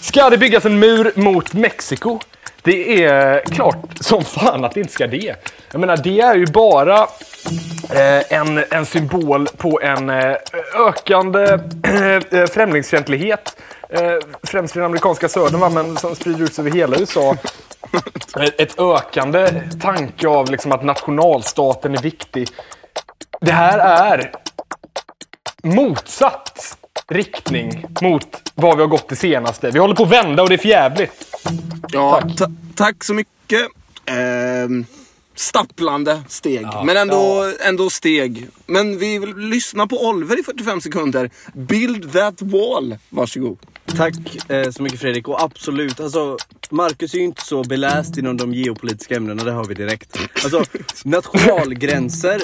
Ska 0.00 0.30
det 0.30 0.38
byggas 0.38 0.64
en 0.64 0.78
mur 0.78 1.12
mot 1.14 1.52
Mexiko? 1.52 2.18
Det 2.64 3.04
är 3.04 3.40
klart 3.40 3.84
som 4.00 4.24
fan 4.24 4.64
att 4.64 4.72
det 4.74 4.80
inte 4.80 4.92
ska 4.92 5.06
det. 5.06 5.34
Jag 5.72 5.80
menar, 5.80 5.96
det 5.96 6.20
är 6.20 6.34
ju 6.34 6.46
bara 6.46 6.98
eh, 7.90 8.32
en, 8.32 8.64
en 8.70 8.86
symbol 8.86 9.46
på 9.56 9.80
en 9.82 10.10
eh, 10.10 10.36
ökande 10.88 11.58
eh, 11.84 12.40
eh 12.40 12.46
främlingsfientlighet. 12.46 13.56
Eh, 13.88 14.00
främst 14.42 14.76
i 14.76 14.78
den 14.78 14.86
amerikanska 14.86 15.28
södern, 15.28 15.60
va, 15.60 15.68
men 15.68 15.96
som 15.96 16.14
sprider 16.14 16.44
ut 16.44 16.54
sig 16.54 16.62
över 16.62 16.70
hela 16.78 16.98
USA. 16.98 17.36
Ett- 18.16 18.36
eh, 18.36 18.48
Ett 18.58 18.80
ökande 18.80 19.48
tanke 19.82 20.28
av 20.28 20.50
liksom 20.50 20.72
att 20.72 20.84
nationalstaten 20.84 21.94
är 21.94 22.02
viktig. 22.02 22.48
Det 23.40 23.52
här 23.52 23.78
är 23.78 24.30
motsatt 25.62 26.78
riktning 27.08 27.86
mot 28.02 28.26
vad 28.54 28.76
vi 28.76 28.82
har 28.82 28.88
gått 28.88 29.08
det 29.08 29.16
senaste. 29.16 29.70
Vi 29.70 29.78
håller 29.78 29.94
på 29.94 30.02
att 30.02 30.10
vända 30.10 30.42
och 30.42 30.48
det 30.48 30.54
är 30.54 30.58
för 30.58 30.68
jävligt. 30.68 31.36
Ja, 31.92 32.20
Tack. 32.20 32.36
ta- 32.36 32.50
tack 32.74 33.04
så 33.04 33.14
mycket. 33.14 33.68
Ehm, 34.06 34.86
stapplande 35.36 36.22
steg. 36.28 36.66
Men 36.84 36.96
ändå, 36.96 37.52
ändå 37.66 37.90
steg. 37.90 38.48
Men 38.66 38.98
vi 38.98 39.18
vill 39.18 39.36
lyssna 39.36 39.86
på 39.86 40.06
Oliver 40.08 40.40
i 40.40 40.42
45 40.42 40.80
sekunder. 40.80 41.30
Build 41.54 42.12
that 42.12 42.42
wall. 42.42 42.96
Varsågod. 43.10 43.58
Tack 43.96 44.14
eh, 44.50 44.70
så 44.70 44.82
mycket 44.82 45.00
Fredrik. 45.00 45.28
Och 45.28 45.42
absolut, 45.42 46.00
alltså 46.00 46.36
Marcus 46.70 47.14
är 47.14 47.18
ju 47.18 47.24
inte 47.24 47.42
så 47.44 47.62
beläst 47.64 48.18
inom 48.18 48.36
de 48.36 48.54
geopolitiska 48.54 49.16
ämnena, 49.16 49.44
det 49.44 49.52
hör 49.52 49.64
vi 49.64 49.74
direkt. 49.74 50.18
Alltså 50.44 50.64
nationalgränser. 51.04 52.40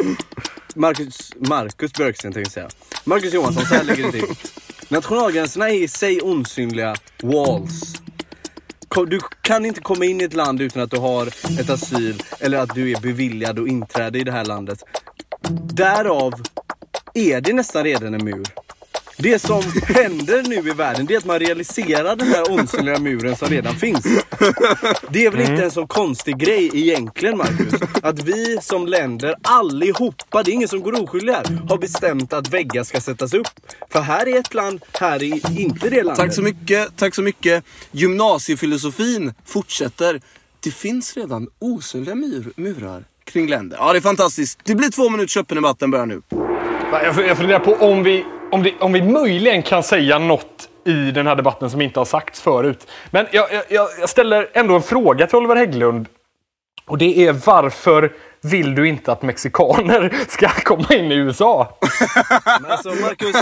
Marcus, 0.80 1.32
Marcus 1.36 1.92
Björksten 1.92 2.32
tänkte 2.32 2.60
jag 2.60 2.70
säga. 2.70 2.84
Marcus 3.04 3.34
Johansson, 3.34 3.66
så 3.66 3.74
här 3.74 3.84
ligger 3.84 4.04
det 4.04 4.12
till. 4.12 4.24
Nationalgränserna 4.88 5.70
är 5.70 5.74
i 5.74 5.88
sig 5.88 6.20
osynliga 6.22 6.94
walls. 7.22 8.02
Du 9.08 9.20
kan 9.42 9.66
inte 9.66 9.80
komma 9.80 10.04
in 10.04 10.20
i 10.20 10.24
ett 10.24 10.34
land 10.34 10.60
utan 10.60 10.82
att 10.82 10.90
du 10.90 10.96
har 10.96 11.26
ett 11.60 11.70
asyl 11.70 12.22
eller 12.38 12.58
att 12.58 12.74
du 12.74 12.90
är 12.92 13.00
beviljad 13.00 13.58
och 13.58 13.68
inträde 13.68 14.18
i 14.18 14.24
det 14.24 14.32
här 14.32 14.44
landet. 14.44 14.82
Därav 15.72 16.32
är 17.14 17.40
det 17.40 17.52
nästan 17.52 17.84
redan 17.84 18.14
en 18.14 18.24
mur. 18.24 18.46
Det 19.22 19.38
som 19.38 19.62
händer 19.86 20.42
nu 20.42 20.70
i 20.70 20.72
världen 20.72 21.06
det 21.06 21.14
är 21.14 21.18
att 21.18 21.24
man 21.24 21.38
realiserar 21.38 22.16
den 22.16 22.28
här 22.28 22.52
osynliga 22.52 22.98
muren 22.98 23.36
som 23.36 23.48
redan 23.48 23.74
finns. 23.74 24.04
Det 25.10 25.26
är 25.26 25.30
väl 25.30 25.40
inte 25.40 25.64
en 25.64 25.70
så 25.70 25.86
konstig 25.86 26.38
grej 26.38 26.70
egentligen 26.74 27.36
Marcus? 27.36 27.80
Att 28.02 28.22
vi 28.22 28.58
som 28.62 28.86
länder 28.86 29.34
allihopa, 29.42 30.42
det 30.42 30.50
är 30.50 30.52
ingen 30.52 30.68
som 30.68 30.82
går 30.82 31.02
oskyldig 31.02 31.32
här, 31.32 31.68
har 31.68 31.78
bestämt 31.78 32.32
att 32.32 32.48
väggar 32.48 32.84
ska 32.84 33.00
sättas 33.00 33.34
upp. 33.34 33.48
För 33.90 34.00
här 34.00 34.28
är 34.28 34.40
ett 34.40 34.54
land, 34.54 34.84
här 35.00 35.22
är 35.22 35.60
inte 35.60 35.88
det 35.88 35.96
landet. 35.96 36.16
Tack 36.16 36.34
så 36.34 36.42
mycket. 36.42 36.96
Tack 36.96 37.14
så 37.14 37.22
mycket. 37.22 37.64
Gymnasiefilosofin 37.90 39.34
fortsätter. 39.44 40.20
Det 40.60 40.70
finns 40.70 41.16
redan 41.16 41.48
osynliga 41.58 42.14
mur, 42.14 42.52
murar 42.56 43.04
kring 43.24 43.46
länder. 43.48 43.78
Ja, 43.80 43.92
det 43.92 43.98
är 43.98 44.00
fantastiskt. 44.00 44.60
Det 44.64 44.74
blir 44.74 44.88
två 44.88 45.08
minuters 45.08 45.36
öppen 45.36 45.54
debatten 45.54 45.90
börjar 45.90 46.06
nu. 46.06 46.22
Jag 46.92 47.26
jag 47.26 47.36
funderar 47.38 47.58
på 47.60 47.74
om 47.74 48.02
vi, 48.02 48.24
om, 48.52 48.62
det, 48.62 48.74
om 48.80 48.92
vi 48.92 49.02
möjligen 49.02 49.62
kan 49.62 49.82
säga 49.82 50.18
något 50.18 50.68
i 50.86 51.10
den 51.10 51.26
här 51.26 51.36
debatten 51.36 51.70
som 51.70 51.80
inte 51.80 52.00
har 52.00 52.04
sagts 52.04 52.40
förut. 52.40 52.86
Men 53.10 53.26
jag, 53.30 53.52
jag- 53.52 53.88
jag, 54.00 54.08
ställer 54.08 54.50
ändå 54.52 54.74
en 54.76 54.82
fråga 54.82 55.26
till 55.26 55.36
Oliver 55.36 55.56
Hägglund. 55.56 56.06
Och 56.86 56.98
det 56.98 57.26
är 57.26 57.32
varför 57.32 58.12
vill 58.42 58.74
du 58.74 58.88
inte 58.88 59.12
att 59.12 59.22
mexikaner 59.22 60.12
ska 60.28 60.48
komma 60.48 60.86
in 60.90 61.12
i 61.12 61.14
USA? 61.14 61.78
Alltså 62.68 62.88
Marcus, 62.88 63.36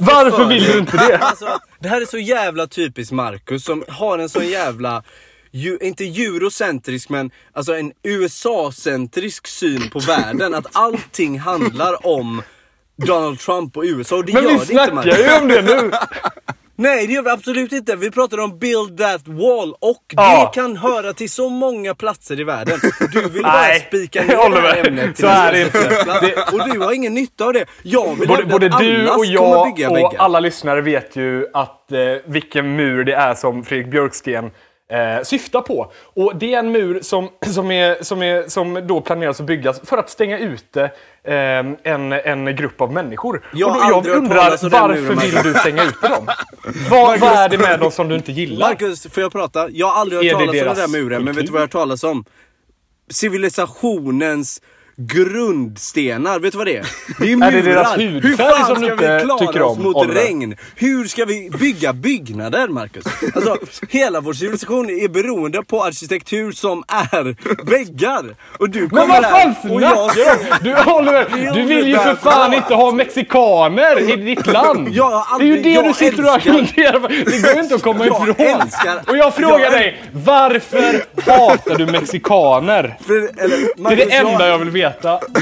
Varför 0.00 0.30
för 0.30 0.44
vill 0.44 0.64
du 0.64 0.78
inte 0.78 0.96
det? 0.96 1.18
Alltså, 1.20 1.46
det 1.78 1.88
här 1.88 2.00
är 2.00 2.06
så 2.06 2.18
jävla 2.18 2.66
typiskt 2.66 3.12
Marcus 3.12 3.64
som 3.64 3.84
har 3.88 4.18
en 4.18 4.28
sån 4.28 4.46
jävla 4.46 5.02
ju, 5.50 5.78
inte 5.82 6.04
eurocentrisk 6.04 7.08
men 7.08 7.30
alltså 7.52 7.74
en 7.76 7.92
USA-centrisk 8.02 9.46
syn 9.46 9.90
på 9.90 9.98
världen. 9.98 10.54
Att 10.54 10.66
allting 10.72 11.38
handlar 11.38 12.06
om 12.06 12.42
Donald 12.96 13.38
Trump 13.38 13.76
och 13.76 13.82
USA 13.82 14.16
och 14.16 14.24
det 14.24 14.32
Men 14.32 14.42
gör 14.42 14.50
vi 14.50 14.56
det 14.56 14.60
inte 14.62 14.72
snackar 14.74 14.94
Marcus. 14.94 15.18
ju 15.18 15.36
om 15.42 15.48
det 15.48 15.62
nu! 15.62 15.90
Nej 16.76 17.06
det 17.06 17.12
gör 17.12 17.22
vi 17.22 17.30
absolut 17.30 17.72
inte. 17.72 17.96
Vi 17.96 18.10
pratar 18.10 18.38
om 18.40 18.58
build 18.58 18.98
that 18.98 19.22
wall 19.28 19.74
och 19.80 20.02
Ja. 20.16 20.50
det 20.54 20.60
kan 20.60 20.76
höra 20.76 21.12
till 21.12 21.30
så 21.30 21.48
många 21.48 21.94
platser 21.94 22.40
i 22.40 22.44
världen. 22.44 22.78
Du 23.12 23.28
vill 23.28 23.42
bara 23.42 23.74
spika 23.74 24.20
ner 24.22 24.28
det 24.28 24.38
Oliver, 24.38 24.62
här 24.62 24.86
ämnet 24.88 25.16
till 25.16 25.24
så 25.24 25.30
är 25.30 25.52
det 25.52 25.60
inte. 25.62 26.42
Och 26.52 26.70
du 26.72 26.78
har 26.80 26.92
ingen 26.92 27.14
nytta 27.14 27.44
av 27.44 27.52
det. 27.52 27.64
Jag 27.82 28.14
vill 28.14 28.28
Både, 28.28 28.44
både 28.44 28.66
att 28.66 28.78
du 28.80 29.08
och 29.08 29.26
jag 29.26 29.80
och 29.90 30.14
alla 30.18 30.40
lyssnare 30.40 30.80
vet 30.80 31.16
ju 31.16 31.46
att 31.54 31.92
eh, 31.92 31.98
vilken 32.26 32.76
mur 32.76 33.04
det 33.04 33.14
är 33.14 33.34
som 33.34 33.64
Fredrik 33.64 33.90
Björksten 33.90 34.50
eh, 34.90 35.22
syftar 35.22 35.60
på. 35.60 35.92
Och 36.02 36.36
det 36.36 36.54
är 36.54 36.58
en 36.58 36.72
mur 36.72 37.00
som, 37.02 37.28
som, 37.46 37.70
är, 37.70 38.02
som, 38.02 38.22
är, 38.22 38.48
som 38.48 38.86
då 38.86 39.00
planeras 39.00 39.40
att 39.40 39.46
byggas 39.46 39.80
för 39.84 39.98
att 39.98 40.10
stänga 40.10 40.38
ute 40.38 40.82
eh, 41.24 41.34
en, 41.82 42.12
en 42.12 42.56
grupp 42.56 42.80
av 42.80 42.92
människor. 42.92 43.44
Jag 43.52 43.68
och 43.68 44.02
då, 44.04 44.10
hört 44.10 44.16
undrar 44.16 44.70
varför 44.70 45.14
vill 45.14 45.52
du 45.52 45.58
stänga 45.58 45.84
ute 45.84 46.08
dem? 46.08 46.26
Vad, 46.90 47.20
vad 47.20 47.32
är 47.32 47.48
det 47.48 47.58
med 47.58 47.80
dem 47.80 47.90
som 47.90 48.08
du 48.08 48.14
inte 48.14 48.32
gillar? 48.32 48.68
Marcus, 48.68 49.06
får 49.06 49.22
jag 49.22 49.32
prata? 49.32 49.68
Jag 49.70 49.86
har 49.86 50.00
aldrig 50.00 50.32
hört 50.32 50.40
talas 50.40 50.60
om 50.60 50.66
den 50.66 50.76
där 50.76 50.88
muren, 50.88 51.24
men 51.24 51.34
vet 51.34 51.34
du 51.34 51.40
kultur? 51.40 51.52
vad 51.52 51.58
jag 51.58 51.62
har 51.62 51.66
hört 51.66 51.72
talas 51.72 52.04
om? 52.04 52.24
Civilisationens 53.10 54.62
grundstenar, 54.96 56.38
vet 56.38 56.52
du 56.52 56.58
vad 56.58 56.66
det 56.66 56.76
är? 56.76 56.86
Det 57.20 57.32
är 57.32 57.36
murar. 57.36 57.48
Är 57.52 57.52
det 57.52 57.62
deras 57.62 57.96
Hur 57.98 58.36
fan 58.36 58.66
som 58.66 58.76
ska 58.76 58.92
inte 58.92 59.14
vi 59.18 59.22
klara 59.24 59.66
oss 59.66 59.76
om, 59.76 59.82
mot 59.82 59.96
Oliver? 59.96 60.14
regn? 60.14 60.56
Hur 60.76 61.04
ska 61.04 61.24
vi 61.24 61.50
bygga 61.60 61.92
byggnader, 61.92 62.68
Marcus? 62.68 63.04
Alltså, 63.34 63.56
hela 63.88 64.20
vår 64.20 64.32
civilisation 64.32 64.90
är 64.90 65.08
beroende 65.08 65.62
på 65.62 65.84
arkitektur 65.84 66.52
som 66.52 66.84
är 66.88 67.36
väggar. 67.70 68.22
Och 68.58 68.70
du 68.70 68.88
kommer 68.88 69.06
Men 69.06 69.22
vad 69.22 69.24
fan 69.30 69.54
här 69.62 69.72
och 69.74 69.82
jag 69.82 70.12
snackar 70.14 70.64
du 70.64 70.70
Du 70.70 70.92
Oliver, 70.92 71.54
du 71.54 71.62
vill 71.62 71.88
ju 71.88 71.96
för 71.98 72.14
fan 72.14 72.54
inte 72.54 72.74
ha 72.74 72.92
mexikaner 72.92 74.10
i 74.12 74.16
ditt 74.16 74.46
land! 74.46 74.88
Jag 74.92 75.10
har 75.10 75.38
det 75.38 75.44
är 75.44 75.46
ju 75.48 75.54
aldrig- 75.56 75.76
det 75.76 75.82
du 75.88 75.94
sitter 75.94 76.24
och 76.24 76.30
argumenterar. 76.32 77.08
Det 77.08 77.42
går 77.42 77.54
ju 77.54 77.60
inte 77.62 77.74
att 77.74 77.82
komma 77.82 78.06
Jag 78.06 78.28
ifrån. 78.28 78.46
älskar- 78.46 79.00
Och 79.10 79.16
jag 79.16 79.34
frågar 79.34 79.58
jag- 79.60 79.72
dig, 79.72 80.02
varför 80.12 81.04
hatar 81.30 81.78
du 81.78 81.86
mexikaner? 81.86 82.96
För, 83.06 83.14
eller, 83.14 83.48
Det 83.48 83.54
är 83.64 83.82
Marcus, 83.82 83.98
det 84.08 84.14
enda 84.16 84.48
jag 84.48 84.58
vill 84.58 84.70
veta. 84.70 84.83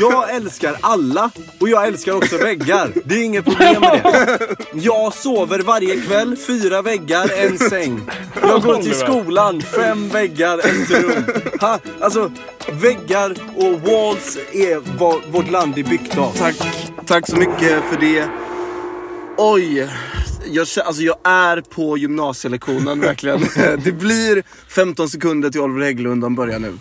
Jag 0.01 0.35
älskar 0.35 0.77
alla 0.81 1.31
och 1.59 1.69
jag 1.69 1.87
älskar 1.87 2.13
också 2.13 2.37
väggar. 2.37 2.93
Det 3.05 3.15
är 3.15 3.23
inget 3.25 3.45
problem 3.45 3.81
med 3.81 4.01
det. 4.03 4.57
Jag 4.73 5.15
sover 5.15 5.59
varje 5.59 6.01
kväll, 6.01 6.37
fyra 6.37 6.83
väggar, 6.83 7.31
en 7.39 7.59
säng. 7.59 8.01
Jag 8.43 8.63
går 8.63 8.83
till 8.83 8.95
skolan, 8.95 9.63
fem 9.63 10.09
väggar, 10.09 10.59
ett 10.59 10.91
rum. 10.91 11.25
Ha, 11.61 11.79
alltså, 12.01 12.31
väggar 12.73 13.37
och 13.57 13.81
walls 13.81 14.39
är 14.53 14.99
vad 14.99 15.23
vårt 15.33 15.51
land 15.51 15.79
är 15.79 15.85
byggt 15.85 16.19
av. 16.19 16.33
Tack, 16.33 16.57
tack 17.07 17.29
så 17.29 17.37
mycket 17.37 17.85
för 17.85 18.01
det. 18.01 18.29
Oj, 19.37 19.89
jag, 20.51 20.67
alltså 20.85 21.03
jag 21.03 21.17
är 21.25 21.61
på 21.61 21.99
gymnasielektionen 21.99 23.01
verkligen. 23.01 23.41
Det 23.85 23.93
blir 23.93 24.43
15 24.69 25.09
sekunder 25.09 25.51
till 25.51 25.61
Oliver 25.61 25.87
Hägglund 25.87 26.25
om 26.25 26.35
börjar 26.35 26.59
nu. 26.59 26.79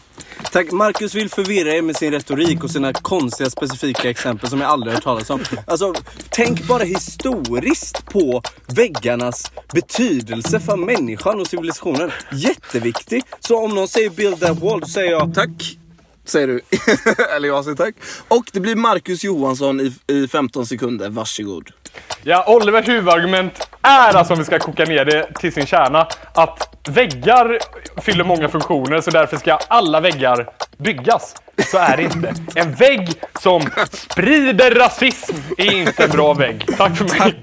Tack. 0.51 0.71
Marcus 0.71 1.15
vill 1.15 1.29
förvirra 1.29 1.75
er 1.75 1.81
med 1.81 1.95
sin 1.95 2.11
retorik 2.11 2.63
och 2.63 2.71
sina 2.71 2.93
konstiga 2.93 3.49
specifika 3.49 4.09
exempel 4.09 4.49
som 4.49 4.61
jag 4.61 4.69
aldrig 4.69 4.93
hört 4.93 5.03
talas 5.03 5.29
om. 5.29 5.43
Alltså, 5.67 5.93
tänk 6.29 6.67
bara 6.67 6.83
historiskt 6.83 8.05
på 8.05 8.41
väggarnas 8.67 9.51
betydelse 9.73 10.59
för 10.59 10.77
människan 10.77 11.39
och 11.39 11.47
civilisationen. 11.47 12.11
Jätteviktig. 12.31 13.23
Så 13.39 13.63
om 13.63 13.75
någon 13.75 13.87
säger 13.87 14.09
build 14.09 14.39
that 14.39 14.59
wall, 14.59 14.81
så 14.81 14.87
säger 14.87 15.11
jag 15.11 15.33
Tack, 15.35 15.77
säger 16.25 16.47
du. 16.47 16.61
Eller 17.35 17.47
jag 17.47 17.63
säger 17.63 17.77
tack. 17.77 17.95
Och 18.27 18.45
det 18.53 18.59
blir 18.59 18.75
Marcus 18.75 19.23
Johansson 19.23 19.79
i, 19.79 19.93
i 20.07 20.27
15 20.27 20.65
sekunder. 20.65 21.09
Varsågod. 21.09 21.69
Ja, 22.23 22.45
Olivers 22.47 22.87
huvudargument 22.87 23.67
är 23.81 24.15
alltså, 24.15 24.33
om 24.33 24.39
vi 24.39 24.45
ska 24.45 24.59
koka 24.59 24.85
ner 24.85 25.05
det 25.05 25.33
till 25.39 25.53
sin 25.53 25.65
kärna, 25.65 26.07
att 26.33 26.87
väggar 26.87 27.59
fyller 28.01 28.23
många 28.23 28.49
funktioner 28.49 29.01
så 29.01 29.11
därför 29.11 29.37
ska 29.37 29.53
alla 29.53 29.99
väggar 29.99 30.49
byggas. 30.77 31.35
Så 31.71 31.77
är 31.77 31.97
det 31.97 32.03
inte. 32.03 32.33
En 32.55 32.73
vägg 32.73 33.09
som 33.39 33.61
sprider 33.91 34.71
rasism 34.71 35.35
är 35.57 35.71
inte 35.71 36.03
en 36.03 36.09
bra 36.09 36.33
vägg. 36.33 36.65
Tack 36.77 36.97
för 36.97 37.05
mig. 37.05 37.17
Tack, 37.19 37.35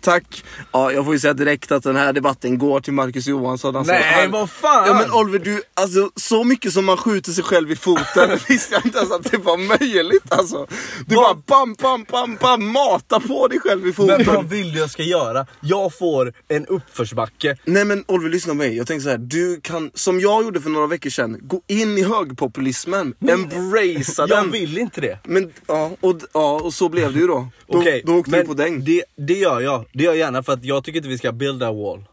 tack. 0.00 0.44
Ja, 0.72 0.92
jag 0.92 1.04
får 1.04 1.14
ju 1.14 1.20
säga 1.20 1.34
direkt 1.34 1.72
att 1.72 1.82
den 1.82 1.96
här 1.96 2.12
debatten 2.12 2.58
går 2.58 2.80
till 2.80 2.92
Marcus 2.92 3.26
Johansson. 3.26 3.76
Alltså, 3.76 3.92
Nej, 3.92 4.02
han- 4.22 4.30
vad 4.30 4.50
fan! 4.50 4.86
Ja 4.88 4.94
men 4.94 5.10
Oliver, 5.12 5.38
du, 5.38 5.62
alltså 5.74 6.10
så 6.16 6.44
mycket 6.44 6.72
som 6.72 6.84
man 6.84 6.96
skjuter 6.96 7.32
sig 7.32 7.44
själv 7.44 7.70
i 7.70 7.76
foten 7.76 8.30
visste 8.48 8.74
jag 8.74 8.84
inte 8.86 8.98
ens 8.98 9.12
att 9.12 9.30
det 9.30 9.36
var 9.38 9.56
möjligt 9.56 10.32
alltså. 10.32 10.66
Du 11.06 11.14
bara 11.16 11.34
bam, 11.34 11.74
bam, 11.82 12.04
bam, 12.10 12.36
bam, 12.40 12.72
mata 12.72 13.20
på 13.20 13.48
dig 13.48 13.60
själv 13.60 13.80
i 13.80 13.84
Men 13.84 13.94
foten. 13.94 14.24
vad 14.26 14.44
vill 14.48 14.72
du 14.72 14.78
jag 14.78 14.90
ska 14.90 15.02
göra? 15.02 15.46
Jag 15.60 15.98
får 15.98 16.32
en 16.48 16.66
uppförsbacke. 16.66 17.56
Nej 17.64 17.84
men 17.84 18.04
Oliver, 18.08 18.30
lyssna 18.30 18.50
på 18.50 18.56
mig. 18.56 18.76
Jag 18.76 18.86
tänker 18.86 19.02
så 19.02 19.10
här, 19.10 19.18
du 19.18 19.60
kan, 19.62 19.90
som 19.94 20.20
jag 20.20 20.44
gjorde 20.44 20.60
för 20.60 20.70
några 20.70 20.86
veckor 20.86 21.10
sedan, 21.10 21.38
gå 21.40 21.62
in 21.66 21.98
i 21.98 22.02
högerpopulismen. 22.02 23.14
Embracea 23.28 24.02
Jag 24.18 24.28
den. 24.28 24.50
vill 24.50 24.78
inte 24.78 25.00
det. 25.00 25.18
Men 25.24 25.52
ja 25.66 25.90
och, 26.00 26.20
ja, 26.32 26.60
och 26.60 26.74
så 26.74 26.88
blev 26.88 27.12
det 27.12 27.18
ju 27.18 27.26
då. 27.26 27.48
Då, 27.68 27.78
Okej, 27.78 28.02
då 28.06 28.16
åkte 28.18 28.30
men 28.30 28.40
du 28.40 28.46
på 28.46 28.54
däng. 28.54 28.84
Det, 28.84 29.04
det 29.16 29.34
gör 29.34 29.60
jag. 29.60 29.84
Det 29.92 30.04
gör 30.04 30.10
jag 30.12 30.18
gärna 30.18 30.42
för 30.42 30.52
att 30.52 30.64
jag 30.64 30.84
tycker 30.84 30.96
inte 30.96 31.08
vi 31.08 31.18
ska 31.18 31.32
build 31.32 31.62
a 31.62 31.72
wall. 31.72 32.04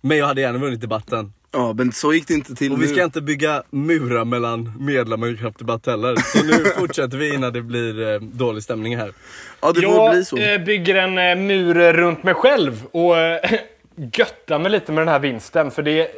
Men 0.00 0.18
jag 0.18 0.26
hade 0.26 0.40
gärna 0.40 0.58
vunnit 0.58 0.80
debatten. 0.80 1.32
Ja 1.54 1.72
men 1.72 1.92
så 1.92 2.12
gick 2.12 2.28
det 2.28 2.34
inte 2.34 2.54
till 2.54 2.72
Och 2.72 2.78
nu. 2.78 2.86
vi 2.86 2.92
ska 2.94 3.04
inte 3.04 3.20
bygga 3.20 3.62
murar 3.70 4.24
mellan 4.24 4.72
medlemmar 4.80 5.26
i 5.28 5.36
Kraftdebatt 5.36 5.86
heller. 5.86 6.16
Så 6.16 6.44
nu 6.44 6.52
fortsätter 6.78 7.16
vi 7.16 7.34
innan 7.34 7.52
det 7.52 7.62
blir 7.62 8.12
eh, 8.14 8.20
dålig 8.20 8.62
stämning 8.62 8.96
här. 8.96 9.12
Ja 9.60 9.72
det 9.72 9.80
får 9.82 9.94
Jag 9.94 10.12
bli 10.12 10.24
så. 10.24 10.36
eh, 10.36 10.58
bygger 10.58 10.94
en 10.94 11.18
eh, 11.18 11.36
mur 11.46 11.92
runt 11.92 12.22
mig 12.24 12.34
själv 12.34 12.86
och 12.90 13.16
eh, 13.18 13.52
göttar 14.12 14.58
mig 14.58 14.72
lite 14.72 14.92
med 14.92 15.00
den 15.00 15.08
här 15.08 15.18
vinsten. 15.18 15.70
För 15.70 15.82
det 15.82 15.90
är, 16.00 16.08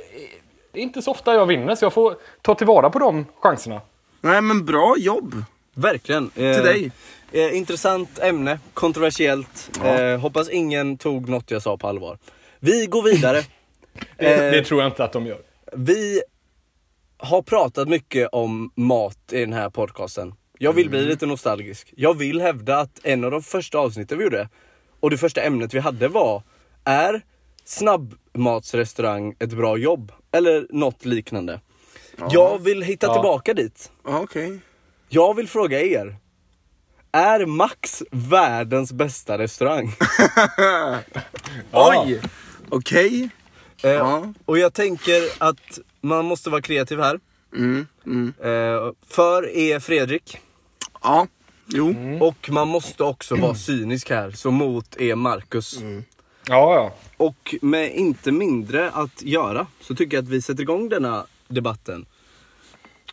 det 0.72 0.78
är 0.78 0.82
inte 0.82 1.02
så 1.02 1.10
ofta 1.10 1.34
jag 1.34 1.46
vinner, 1.46 1.74
så 1.74 1.84
jag 1.84 1.92
får 1.92 2.16
ta 2.42 2.54
tillvara 2.54 2.90
på 2.90 2.98
de 2.98 3.26
chanserna. 3.40 3.80
Nej 4.20 4.40
men 4.42 4.64
bra 4.64 4.94
jobb. 4.98 5.44
Verkligen. 5.74 6.24
Eh, 6.24 6.54
Till 6.54 6.64
dig. 6.64 6.92
Eh, 7.34 7.56
intressant 7.56 8.18
ämne, 8.18 8.58
kontroversiellt. 8.74 9.70
Eh, 9.84 10.20
hoppas 10.20 10.48
ingen 10.50 10.98
tog 10.98 11.28
något 11.28 11.50
jag 11.50 11.62
sa 11.62 11.76
på 11.76 11.88
allvar. 11.88 12.18
Vi 12.60 12.86
går 12.86 13.02
vidare. 13.02 13.42
Det, 14.18 14.26
Eh, 14.46 14.50
det 14.52 14.64
tror 14.64 14.82
jag 14.82 14.88
inte 14.90 15.04
att 15.04 15.12
de 15.12 15.26
gör. 15.26 15.38
Vi 15.72 16.22
har 17.18 17.42
pratat 17.42 17.88
mycket 17.88 18.28
om 18.32 18.70
mat 18.76 19.18
i 19.32 19.40
den 19.40 19.52
här 19.52 19.70
podcasten. 19.70 20.34
Jag 20.58 20.72
vill 20.72 20.90
bli 20.90 21.04
lite 21.04 21.26
nostalgisk. 21.26 21.92
Jag 21.96 22.14
vill 22.18 22.40
hävda 22.40 22.78
att 22.78 23.00
en 23.02 23.24
av 23.24 23.30
de 23.30 23.42
första 23.42 23.78
avsnitten 23.78 24.18
vi 24.18 24.24
gjorde 24.24 24.48
och 25.00 25.10
det 25.10 25.18
första 25.18 25.42
ämnet 25.42 25.74
vi 25.74 25.78
hade 25.78 26.08
var 26.08 26.42
Är 26.84 27.22
snabbmatsrestaurang 27.64 29.34
ett 29.38 29.50
bra 29.52 29.76
jobb? 29.76 30.12
Eller 30.32 30.66
något 30.70 31.04
liknande. 31.04 31.60
Jag 32.30 32.58
vill 32.62 32.82
hitta 32.82 33.06
Ja. 33.06 33.14
tillbaka 33.14 33.54
dit. 33.54 33.92
Ja 34.04 34.20
okej. 34.20 34.58
Jag 35.08 35.34
vill 35.34 35.48
fråga 35.48 35.80
er. 35.82 36.16
Är 37.14 37.46
Max 37.46 38.02
världens 38.10 38.92
bästa 38.92 39.38
restaurang? 39.38 39.92
Oj! 41.72 42.20
Okej. 42.68 43.28
Eh, 43.82 43.90
Ja. 43.90 44.32
Och 44.44 44.58
jag 44.58 44.72
tänker 44.74 45.22
att 45.38 45.78
man 46.00 46.24
måste 46.24 46.50
vara 46.50 46.62
kreativ 46.62 47.00
här. 47.00 47.20
Mm, 47.56 47.86
mm. 48.06 48.34
Eh, 48.42 48.92
för 49.08 49.56
är 49.56 49.80
Fredrik. 49.80 50.38
Ja. 51.02 51.26
Jo. 51.66 51.88
Mm. 51.88 52.22
Och 52.22 52.50
man 52.50 52.68
måste 52.68 53.04
också 53.04 53.36
vara 53.36 53.54
cynisk 53.54 54.10
här. 54.10 54.30
Så 54.30 54.50
mot 54.50 54.96
är 54.96 55.14
Marcus. 55.14 55.78
Ja, 55.80 56.04
ja. 56.74 56.94
Och 57.16 57.54
med 57.62 57.94
inte 57.94 58.32
mindre 58.32 58.90
att 58.90 59.22
göra 59.22 59.66
så 59.80 59.94
tycker 59.94 60.16
jag 60.16 60.22
att 60.22 60.28
vi 60.28 60.42
sätter 60.42 60.62
igång 60.62 60.88
denna 60.88 61.26
debatten. 61.48 62.06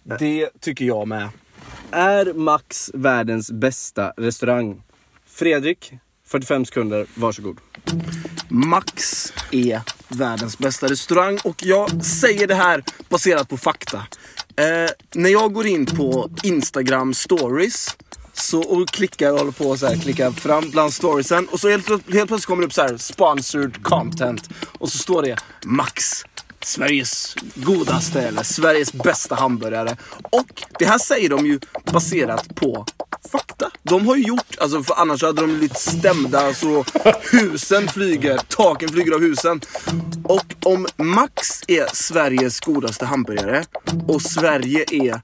Det 0.03 0.50
tycker 0.60 0.86
jag 0.86 1.08
med. 1.08 1.29
Är 1.93 2.33
Max 2.33 2.91
världens 2.93 3.51
bästa 3.51 4.13
restaurang? 4.17 4.83
Fredrik, 5.27 5.93
45 6.27 6.65
sekunder, 6.65 7.05
varsågod. 7.15 7.57
Max 8.50 9.33
är 9.51 9.81
världens 10.07 10.57
bästa 10.57 10.88
restaurang 10.88 11.39
och 11.43 11.55
jag 11.65 12.05
säger 12.05 12.48
det 12.48 12.55
här 12.55 12.83
baserat 13.10 13.50
på 13.50 13.57
fakta. 13.57 13.98
Eh, 14.55 14.89
när 15.15 15.29
jag 15.29 15.53
går 15.53 15.67
in 15.67 15.86
på 15.86 16.29
Instagram 16.43 17.13
stories 17.13 17.98
så, 18.33 18.62
och 18.62 18.88
klickar 18.88 19.31
och 19.31 19.38
håller 19.38 19.51
på 19.51 19.77
så 19.77 19.88
här, 19.88 19.95
klickar 19.95 20.31
fram 20.31 20.69
bland 20.71 20.93
storiesen 20.93 21.48
och 21.48 21.60
så 21.60 21.69
helt, 21.69 21.88
helt 21.88 22.07
plötsligt 22.10 22.45
kommer 22.45 22.62
det 22.62 22.67
upp 22.67 22.74
så 22.74 22.81
här 22.81 22.98
sponsored 22.98 23.83
content 23.83 24.50
och 24.79 24.91
så 24.91 24.98
står 24.98 25.21
det 25.21 25.38
Max. 25.65 26.24
Sveriges 26.65 27.36
godaste 27.56 28.22
eller 28.22 28.44
Sveriges 28.44 28.94
bästa 28.94 29.36
hamburgare. 29.36 29.98
Och 30.24 30.63
det 30.80 30.86
här 30.86 30.98
säger 30.98 31.30
de 31.30 31.46
ju 31.46 31.60
baserat 31.91 32.56
på 32.56 32.86
fakta. 33.32 33.72
De 33.84 34.08
har 34.08 34.15
ju 34.15 34.24
gjort, 34.24 34.58
alltså 34.60 34.84
för 34.84 34.94
annars 34.94 35.24
hade 35.24 35.41
de 35.41 35.48
blivit 35.48 35.77
stämda 35.77 36.53
så 36.53 36.86
husen 37.32 37.88
flyger, 37.88 38.38
taken 38.38 38.89
flyger 38.89 39.12
av 39.12 39.21
husen. 39.21 39.62
Och 40.24 40.45
om 40.65 40.88
Max 40.97 41.62
är 41.67 41.95
Sveriges 41.95 42.60
godaste 42.60 43.06
hamburgare 43.06 43.65
och 44.08 44.21
Sverige 44.21 44.86
är 44.91 45.21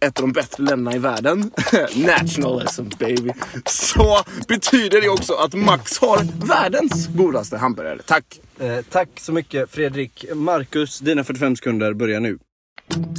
ett 0.00 0.18
av 0.18 0.26
de 0.26 0.32
bättre 0.32 0.62
länderna 0.62 0.96
i 0.96 0.98
världen, 0.98 1.50
nationalism 1.96 2.88
baby, 2.98 3.32
så 3.66 4.22
betyder 4.48 5.00
det 5.00 5.08
också 5.08 5.34
att 5.34 5.54
Max 5.54 5.98
har 5.98 6.46
världens 6.46 7.06
godaste 7.06 7.56
hamburgare. 7.56 7.98
Tack! 8.06 8.40
Eh, 8.58 8.78
tack 8.90 9.08
så 9.16 9.32
mycket 9.32 9.70
Fredrik. 9.70 10.24
Marcus, 10.34 10.98
dina 10.98 11.24
45 11.24 11.56
sekunder 11.56 11.92
börjar 11.92 12.20
nu. 12.20 12.38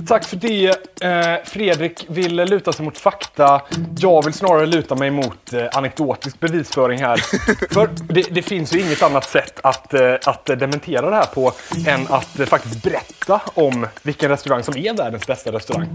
Tack 0.07 0.25
för 0.25 0.35
det. 0.35 0.67
Eh, 1.01 1.45
Fredrik 1.45 2.05
vill 2.09 2.35
luta 2.35 2.73
sig 2.73 2.85
mot 2.85 2.97
fakta. 2.97 3.61
Jag 3.99 4.25
vill 4.25 4.33
snarare 4.33 4.65
luta 4.65 4.95
mig 4.95 5.11
mot 5.11 5.53
eh, 5.53 5.65
anekdotisk 5.73 6.39
bevisföring 6.39 6.99
här. 6.99 7.17
för 7.73 7.89
det, 8.13 8.21
det 8.31 8.41
finns 8.41 8.73
ju 8.73 8.79
inget 8.79 9.03
annat 9.03 9.29
sätt 9.29 9.59
att, 9.63 9.93
eh, 9.93 10.13
att 10.25 10.45
dementera 10.45 11.09
det 11.09 11.15
här 11.15 11.25
på 11.25 11.53
än 11.87 12.07
att 12.07 12.49
faktiskt 12.49 12.83
berätta 12.83 13.41
om 13.53 13.87
vilken 14.03 14.29
restaurang 14.29 14.63
som 14.63 14.77
är 14.77 14.93
världens 14.93 15.27
bästa 15.27 15.51
restaurang. 15.51 15.89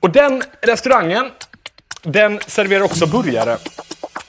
Och 0.00 0.10
den 0.10 0.42
restaurangen, 0.60 1.30
den 2.02 2.40
serverar 2.46 2.82
också 2.82 3.06
burgare. 3.06 3.56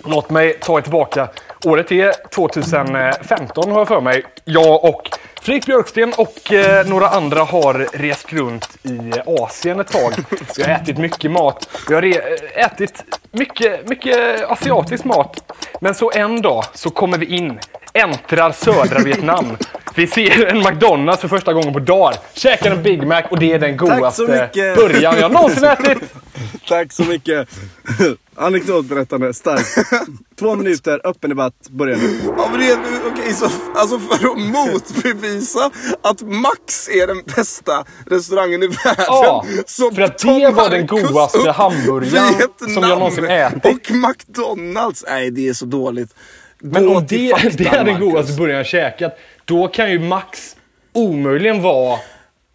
Låt 0.05 0.29
mig 0.29 0.57
ta 0.62 0.77
er 0.77 0.81
tillbaka. 0.81 1.29
Året 1.65 1.91
är 1.91 2.29
2015 2.29 3.71
har 3.71 3.79
jag 3.79 3.88
för 3.88 4.01
mig. 4.01 4.23
Jag 4.45 4.86
och 4.86 5.10
Fredrik 5.41 5.65
Björksten 5.65 6.13
och 6.17 6.53
eh, 6.53 6.88
några 6.88 7.07
andra 7.07 7.43
har 7.43 7.73
rest 7.93 8.34
runt 8.34 8.69
i 8.84 9.12
Asien 9.25 9.79
ett 9.79 9.91
tag. 9.91 10.13
Vi 10.57 10.63
har 10.63 10.69
ätit 10.69 10.97
mycket 10.97 11.31
mat. 11.31 11.69
Vi 11.89 11.95
har 11.95 12.03
eh, 12.03 12.65
ätit 12.65 13.03
mycket, 13.31 13.89
mycket 13.89 14.51
asiatisk 14.51 15.03
mat. 15.03 15.53
Men 15.81 15.95
så 15.95 16.12
en 16.12 16.41
dag 16.41 16.63
så 16.73 16.89
kommer 16.89 17.17
vi 17.17 17.25
in, 17.25 17.60
äntrar 17.93 18.51
södra 18.51 18.99
Vietnam. 18.99 19.57
Vi 19.95 20.08
ser 20.08 20.45
en 20.45 20.60
McDonalds 20.60 21.21
för 21.21 21.27
första 21.27 21.54
gången 21.54 21.73
på 21.73 21.80
dagar. 21.80 22.15
Käkar 22.34 22.71
en 22.71 22.84
Big 22.84 23.08
Mac 23.08 23.21
och 23.21 23.39
det 23.39 23.51
är 23.51 23.60
den 23.60 23.77
godaste 23.77 24.49
burgaren 24.56 25.19
jag 25.19 25.32
någonsin 25.32 25.63
ätit. 25.63 25.97
Tack 26.67 26.93
så 26.93 27.04
mycket. 27.04 27.49
Anekdotberättande, 28.36 29.34
starkt. 29.34 29.77
Två 30.39 30.56
minuter, 30.56 31.01
öppen 31.04 31.30
debatt, 31.30 31.54
börjar 31.69 31.97
nu. 31.97 32.19
Ja, 32.38 32.49
men 32.51 32.60
det 32.60 32.77
okej, 33.12 33.34
så 33.34 33.49
alltså 33.75 33.99
för 33.99 34.32
att 34.32 34.38
motbevisa 34.38 35.71
att 36.01 36.21
Max 36.21 36.89
är 36.89 37.08
den 37.08 37.23
bästa 37.36 37.86
restaurangen 38.06 38.63
i 38.63 38.67
världen. 38.67 39.06
Ja, 39.08 39.45
så 39.65 39.91
för 39.91 40.01
att 40.01 40.17
det 40.17 40.51
var 40.51 40.69
den 40.69 40.88
godaste 40.88 41.51
hamburgaren 41.51 42.34
som 42.58 42.84
jag 42.84 42.99
någonsin 42.99 43.25
ätit. 43.25 43.65
Och 43.65 43.91
McDonalds. 43.91 45.04
Nej, 45.08 45.32
det 45.32 45.47
är 45.47 45.54
så 45.54 45.65
dåligt. 45.65 46.13
Men 46.62 46.88
om 46.88 47.06
det, 47.08 47.34
det 47.58 47.65
är 47.67 47.84
den 47.86 48.00
godaste 48.00 48.34
burgaren 48.34 48.58
jag 48.58 48.65
käkat, 48.65 49.17
då 49.45 49.67
kan 49.67 49.91
ju 49.91 50.00
Max 50.00 50.56
omöjligen 50.93 51.62
vara 51.62 52.00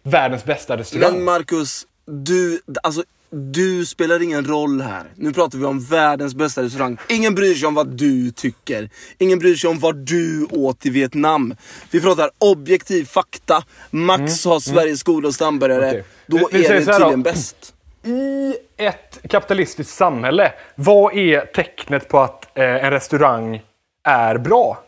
världens 0.03 0.45
bästa 0.45 0.77
restaurang. 0.77 1.13
Men 1.13 1.23
Marcus, 1.23 1.85
du, 2.05 2.61
alltså, 2.83 3.03
du 3.29 3.85
spelar 3.85 4.21
ingen 4.21 4.45
roll 4.45 4.81
här. 4.81 5.03
Nu 5.15 5.33
pratar 5.33 5.57
vi 5.57 5.65
om 5.65 5.79
världens 5.79 6.35
bästa 6.35 6.63
restaurang. 6.63 6.97
Ingen 7.09 7.35
bryr 7.35 7.53
sig 7.53 7.67
om 7.67 7.73
vad 7.73 7.87
du 7.87 8.31
tycker. 8.31 8.89
Ingen 9.17 9.39
bryr 9.39 9.55
sig 9.55 9.69
om 9.69 9.79
vad 9.79 9.95
du 9.95 10.47
åt 10.51 10.85
i 10.85 10.89
Vietnam. 10.89 11.55
Vi 11.91 12.01
pratar 12.01 12.29
objektiv 12.37 13.05
fakta. 13.05 13.63
Max 13.89 14.45
har 14.45 14.59
Sveriges 14.59 15.03
godaste 15.03 15.45
hamburgare. 15.45 15.87
Okej. 15.89 16.03
Då 16.25 16.49
Vi- 16.51 16.65
är 16.65 16.73
det 16.73 16.85
tydligen 16.85 17.23
bäst. 17.23 17.73
I 18.05 18.53
ett 18.77 19.19
kapitalistiskt 19.29 19.93
samhälle, 19.97 20.53
vad 20.75 21.17
är 21.17 21.45
tecknet 21.45 22.09
på 22.09 22.19
att 22.19 22.57
eh, 22.57 22.63
en 22.63 22.91
restaurang 22.91 23.61
är 24.07 24.37
bra? 24.37 24.83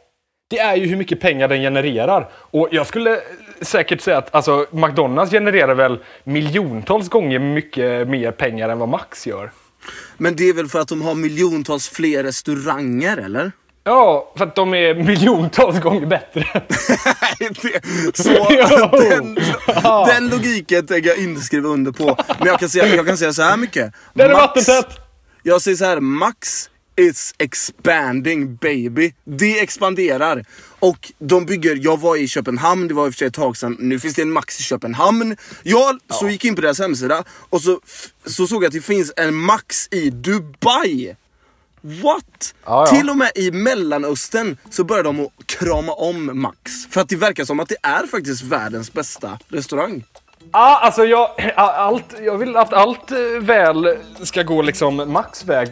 Det 0.49 0.60
är 0.60 0.75
ju 0.75 0.86
hur 0.86 0.95
mycket 0.95 1.19
pengar 1.19 1.47
den 1.47 1.62
genererar. 1.62 2.29
Och 2.34 2.67
jag 2.71 2.88
skulle 2.88 3.19
säkert 3.62 4.01
säga 4.01 4.17
att 4.17 4.36
alltså, 4.36 4.65
McDonalds 4.71 5.32
genererar 5.32 5.75
väl 5.75 5.99
miljontals 6.23 7.10
gånger 7.10 7.39
mycket 7.39 8.08
mer 8.08 8.32
pengar 8.32 8.69
än 8.69 8.79
vad 8.79 8.89
Max 8.89 9.27
gör. 9.27 9.51
Men 10.17 10.36
det 10.36 10.43
är 10.43 10.53
väl 10.53 10.67
för 10.67 10.79
att 10.79 10.88
de 10.88 11.01
har 11.01 11.15
miljontals 11.15 11.89
fler 11.89 12.23
restauranger, 12.23 13.17
eller? 13.17 13.51
Ja, 13.84 14.34
för 14.38 14.45
att 14.45 14.55
de 14.55 14.73
är 14.73 14.93
miljontals 14.93 15.79
gånger 15.79 16.05
bättre. 16.05 16.43
Så 18.13 18.29
den, 19.10 19.38
den 20.08 20.29
logiken 20.29 20.88
tänker 20.88 21.10
jag 21.10 21.17
inte 21.17 21.41
skriva 21.41 21.69
under 21.69 21.91
på. 21.91 22.17
Men 22.38 22.47
jag 22.47 22.60
kan 22.60 22.69
säga, 22.69 22.95
jag 22.95 23.08
kan 23.08 23.17
säga 23.17 23.34
så 23.34 23.41
här 23.41 23.58
mycket. 23.58 23.93
Den 24.13 24.29
är 24.29 24.34
Max- 24.34 24.67
vattentät! 24.67 24.97
Jag 25.43 25.62
säger 25.62 25.77
så 25.77 25.86
här, 25.86 25.99
Max 25.99 26.69
It's 26.99 27.33
expanding 27.38 28.55
baby. 28.55 29.13
Det 29.23 29.59
expanderar. 29.59 30.45
Och 30.79 31.12
de 31.19 31.45
bygger, 31.45 31.79
jag 31.81 31.99
var 31.99 32.15
i 32.15 32.27
Köpenhamn, 32.27 32.88
det 32.88 32.93
var 32.93 33.05
i 33.05 33.09
och 33.09 33.13
för 33.13 33.17
sig 33.17 33.27
ett 33.27 33.33
tag 33.33 33.57
sedan. 33.57 33.77
Nu 33.79 33.99
finns 33.99 34.15
det 34.15 34.21
en 34.21 34.31
Max 34.31 34.59
i 34.59 34.63
Köpenhamn. 34.63 35.38
Jag 35.63 35.99
så 36.09 36.29
gick 36.29 36.45
in 36.45 36.55
på 36.55 36.62
deras 36.62 36.79
hemsida 36.79 37.23
och 37.49 37.62
så, 37.62 37.79
så 38.25 38.47
såg 38.47 38.63
jag 38.63 38.67
att 38.67 38.73
det 38.73 38.81
finns 38.81 39.13
en 39.15 39.35
Max 39.35 39.88
i 39.91 40.09
Dubai. 40.09 41.15
What? 41.81 42.55
Ja, 42.65 42.85
ja. 42.85 42.85
Till 42.85 43.09
och 43.09 43.17
med 43.17 43.31
i 43.35 43.51
Mellanöstern 43.51 44.57
så 44.69 44.83
börjar 44.83 45.03
de 45.03 45.19
att 45.19 45.31
krama 45.45 45.93
om 45.93 46.41
Max. 46.41 46.85
För 46.89 47.01
att 47.01 47.09
det 47.09 47.15
verkar 47.15 47.45
som 47.45 47.59
att 47.59 47.69
det 47.69 47.77
är 47.83 48.07
faktiskt 48.07 48.43
världens 48.43 48.93
bästa 48.93 49.39
restaurang. 49.47 50.03
Ja, 50.51 50.79
alltså 50.79 51.05
jag, 51.05 51.53
allt, 51.55 52.15
jag 52.21 52.38
vill 52.38 52.57
att 52.57 52.73
allt 52.73 53.12
eh, 53.12 53.17
väl 53.41 53.97
ska 54.23 54.43
gå 54.43 54.62
liksom 54.62 55.12
Max 55.13 55.45
väg. 55.45 55.69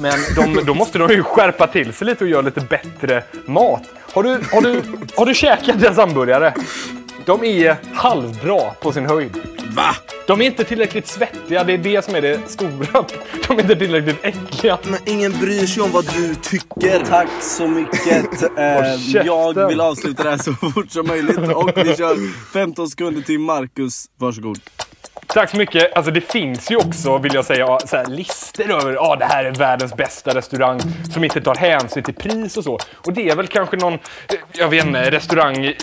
Men 0.00 0.18
de, 0.36 0.64
då 0.66 0.74
måste 0.74 0.98
de 0.98 1.10
ju 1.10 1.22
skärpa 1.22 1.66
till 1.66 1.92
sig 1.92 2.06
lite 2.06 2.24
och 2.24 2.30
göra 2.30 2.42
lite 2.42 2.60
bättre 2.60 3.24
mat. 3.46 3.82
Har 4.12 4.22
du, 4.22 4.30
har 4.30 4.60
du, 4.60 4.82
har 5.16 5.26
du 5.26 5.34
käkat 5.34 5.80
deras 5.80 5.96
hamburgare? 5.96 6.54
De 7.24 7.44
är 7.44 7.76
halvbra 7.94 8.70
på 8.70 8.92
sin 8.92 9.06
höjd. 9.06 9.36
Va? 9.76 9.94
De 10.26 10.40
är 10.40 10.46
inte 10.46 10.64
tillräckligt 10.64 11.06
svettiga, 11.08 11.64
det 11.64 11.72
är 11.72 11.78
det 11.78 12.04
som 12.04 12.14
är 12.14 12.20
det 12.22 12.40
stora. 12.50 13.04
De 13.48 13.58
är 13.58 13.62
inte 13.62 13.76
tillräckligt 13.76 14.24
äckliga. 14.24 14.78
Men 14.84 15.00
ingen 15.06 15.32
bryr 15.32 15.66
sig 15.66 15.82
om 15.82 15.90
vad 15.90 16.04
du 16.14 16.34
tycker. 16.34 17.04
Tack 17.04 17.28
så 17.40 17.68
mycket. 17.68 18.26
Eh, 18.58 19.24
jag 19.26 19.68
vill 19.68 19.80
avsluta 19.80 20.22
det 20.22 20.30
här 20.30 20.36
så 20.38 20.52
fort 20.52 20.90
som 20.90 21.06
möjligt 21.06 21.38
och 21.38 21.70
vi 21.76 21.96
kör 21.96 22.16
15 22.52 22.90
sekunder 22.90 23.22
till 23.22 23.38
Marcus. 23.38 24.04
Varsågod. 24.18 24.58
Tack 25.34 25.50
så 25.50 25.56
mycket. 25.56 25.96
Alltså 25.96 26.12
det 26.12 26.20
finns 26.20 26.70
ju 26.70 26.76
också, 26.76 27.18
vill 27.18 27.34
jag 27.34 27.44
säga, 27.44 27.78
så 27.86 27.96
här, 27.96 28.06
listor 28.06 28.70
över 28.70 28.92
ja, 28.92 29.16
det 29.16 29.24
här 29.24 29.44
är 29.44 29.54
världens 29.54 29.96
bästa 29.96 30.34
restaurang 30.34 30.80
som 31.12 31.24
inte 31.24 31.40
tar 31.40 31.54
hänsyn 31.54 32.02
till 32.02 32.14
pris 32.14 32.56
och 32.56 32.64
så. 32.64 32.78
Och 32.94 33.12
det 33.12 33.28
är 33.28 33.36
väl 33.36 33.46
kanske 33.46 33.76
någon, 33.76 33.92
eh, 33.92 33.98
jag 34.52 34.68
vet 34.68 34.86
inte, 34.86 35.10
restaurang 35.10 35.64
eh, 35.64 35.74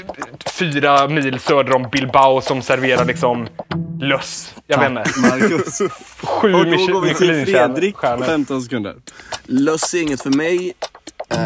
fyra 0.46 1.08
mil 1.08 1.40
söder 1.40 1.76
om 1.76 1.90
Bilbao 1.92 2.42
som 2.42 2.62
serverar 2.62 3.06
liksom 3.06 3.48
löss. 4.02 4.56
Jag 4.68 4.80
vet 4.80 4.90
inte. 4.90 5.20
Marcus. 5.20 5.82
Sju 6.24 6.54
Och 6.54 6.66
då 6.66 6.94
går 6.94 7.02
vi 7.02 7.08
till 7.08 7.46
Fredrik. 7.46 7.96
Michelinstjärnor. 7.96 8.26
15 8.26 8.62
sekunder. 8.62 8.96
Löss 9.44 9.94
är 9.94 10.02
inget 10.02 10.22
för 10.22 10.30
mig. 10.30 10.74
Eh, 11.30 11.40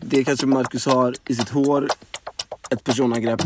det 0.00 0.24
kanske 0.24 0.46
Marcus 0.46 0.86
har 0.86 1.14
i 1.28 1.34
sitt 1.34 1.48
hår. 1.48 1.88
Ett 2.70 2.84
personangrepp 2.84 3.42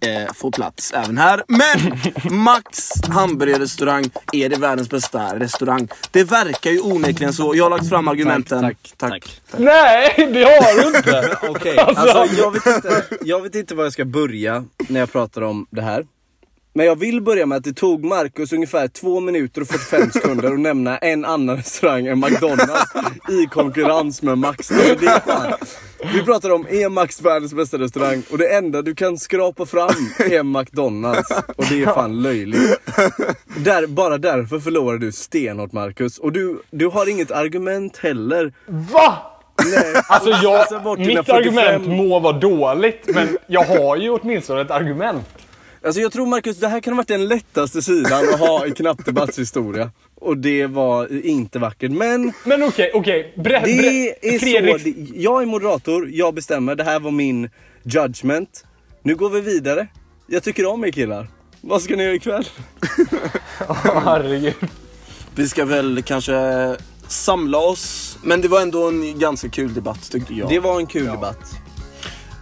eh, 0.00 0.32
får 0.34 0.50
plats 0.50 0.92
även 0.92 1.18
här. 1.18 1.42
Men 1.46 2.00
Max 2.44 2.90
hamburgerrestaurang 3.08 4.10
är 4.32 4.48
det 4.48 4.56
världens 4.56 4.90
bästa 4.90 5.38
restaurang. 5.38 5.88
Det 6.10 6.24
verkar 6.24 6.70
ju 6.70 6.80
onekligen 6.80 7.32
så. 7.32 7.54
Jag 7.56 7.64
har 7.64 7.70
lagt 7.70 7.88
fram 7.88 8.08
argumenten. 8.08 8.60
tack, 8.62 8.94
tack. 8.96 9.40
Nej, 9.56 10.28
det 10.32 10.44
har 10.44 10.82
du 10.90 10.96
inte! 10.98 11.38
Okej, 11.48 11.78
Alltså- 11.78 12.18
alltså 12.18 12.36
jag 12.42 12.50
vet, 12.52 12.66
inte, 12.66 13.04
jag 13.22 13.40
vet 13.42 13.54
inte 13.54 13.74
var 13.74 13.84
jag 13.84 13.92
ska 13.92 14.04
börja 14.04 14.64
när 14.88 15.00
jag 15.00 15.12
pratar 15.12 15.42
om 15.42 15.66
det 15.70 15.82
här. 15.82 16.04
Men 16.72 16.86
jag 16.86 16.98
vill 16.98 17.22
börja 17.22 17.46
med 17.46 17.56
att 17.58 17.64
det 17.64 17.72
tog 17.72 18.04
Marcus 18.04 18.52
ungefär 18.52 18.88
2 18.88 19.20
minuter 19.20 19.60
och 19.60 19.68
45 19.68 20.10
sekunder 20.12 20.52
att 20.52 20.60
nämna 20.60 20.98
en 20.98 21.24
annan 21.24 21.56
restaurang 21.56 22.06
än 22.06 22.20
McDonalds 22.20 22.92
i 23.28 23.46
konkurrens 23.46 24.22
med 24.22 24.38
Max. 24.38 24.70
Alltså 24.70 24.94
det 25.00 25.06
är 25.06 25.20
fan. 25.26 25.52
Vi 26.14 26.22
pratar 26.22 26.50
om, 26.50 26.66
är 26.70 26.88
Max 26.88 27.22
världens 27.22 27.54
bästa 27.54 27.78
restaurang? 27.78 28.22
Och 28.30 28.38
det 28.38 28.54
enda 28.54 28.82
du 28.82 28.94
kan 28.94 29.18
skrapa 29.18 29.66
fram 29.66 29.94
är 30.18 30.42
McDonalds. 30.42 31.30
Och 31.56 31.64
det 31.70 31.82
är 31.82 31.86
fan 31.86 32.22
löjligt. 32.22 32.80
Där, 33.56 33.86
bara 33.86 34.18
därför 34.18 34.58
förlorar 34.58 34.98
du 34.98 35.12
stenhårt 35.12 35.72
Marcus. 35.72 36.18
Och 36.18 36.32
du, 36.32 36.62
du 36.70 36.86
har 36.86 37.08
inget 37.10 37.30
argument 37.30 37.96
heller. 37.96 38.52
Va? 38.66 39.18
Nej, 39.64 40.02
Alltså 40.08 40.30
jag, 40.30 40.66
dina 40.98 41.20
mitt 41.20 41.30
argument 41.30 41.84
45 41.84 41.96
må 41.96 42.18
vara 42.18 42.38
dåligt, 42.38 43.02
men 43.14 43.38
jag 43.46 43.64
har 43.64 43.96
ju 43.96 44.10
åtminstone 44.10 44.60
ett 44.60 44.70
argument. 44.70 45.26
Alltså 45.84 46.00
jag 46.00 46.12
tror 46.12 46.26
Marcus, 46.26 46.56
det 46.58 46.68
här 46.68 46.80
kan 46.80 46.92
ha 46.92 46.96
varit 46.96 47.08
den 47.08 47.28
lättaste 47.28 47.82
sidan 47.82 48.28
att 48.34 48.40
ha 48.40 48.66
i 48.66 48.70
knappdebattshistoria. 48.70 49.90
Och 50.14 50.36
det 50.36 50.66
var 50.66 51.24
inte 51.26 51.58
vackert. 51.58 51.90
Men 51.90 52.32
Men 52.44 52.62
okej, 52.62 52.90
okej. 52.94 53.32
Bre- 53.36 53.42
det 53.64 53.70
bre- 53.82 54.12
är 54.34 54.38
Fredrik, 54.38 54.82
så. 54.82 54.88
det- 55.12 55.20
Jag 55.20 55.42
är 55.42 55.46
moderator, 55.46 56.08
jag 56.12 56.34
bestämmer. 56.34 56.74
Det 56.74 56.84
här 56.84 57.00
var 57.00 57.10
min 57.10 57.50
judgment. 57.82 58.64
Nu 59.02 59.14
går 59.14 59.30
vi 59.30 59.40
vidare. 59.40 59.86
Jag 60.26 60.42
tycker 60.42 60.66
om 60.66 60.84
er 60.84 60.90
killar. 60.90 61.28
Vad 61.60 61.82
ska 61.82 61.96
ni 61.96 62.02
göra 62.02 62.14
ikväll? 62.14 62.44
Herregud. 64.04 64.54
Vi 65.34 65.48
ska 65.48 65.64
väl 65.64 66.02
kanske 66.02 66.76
samla 67.08 67.58
oss. 67.58 68.18
Men 68.22 68.40
det 68.40 68.48
var 68.48 68.60
ändå 68.60 68.88
en 68.88 69.18
ganska 69.18 69.48
kul 69.48 69.74
debatt 69.74 70.10
tyckte 70.10 70.34
jag. 70.34 70.48
Det 70.48 70.58
var 70.58 70.80
en 70.80 70.86
kul 70.86 71.06
debatt. 71.06 71.50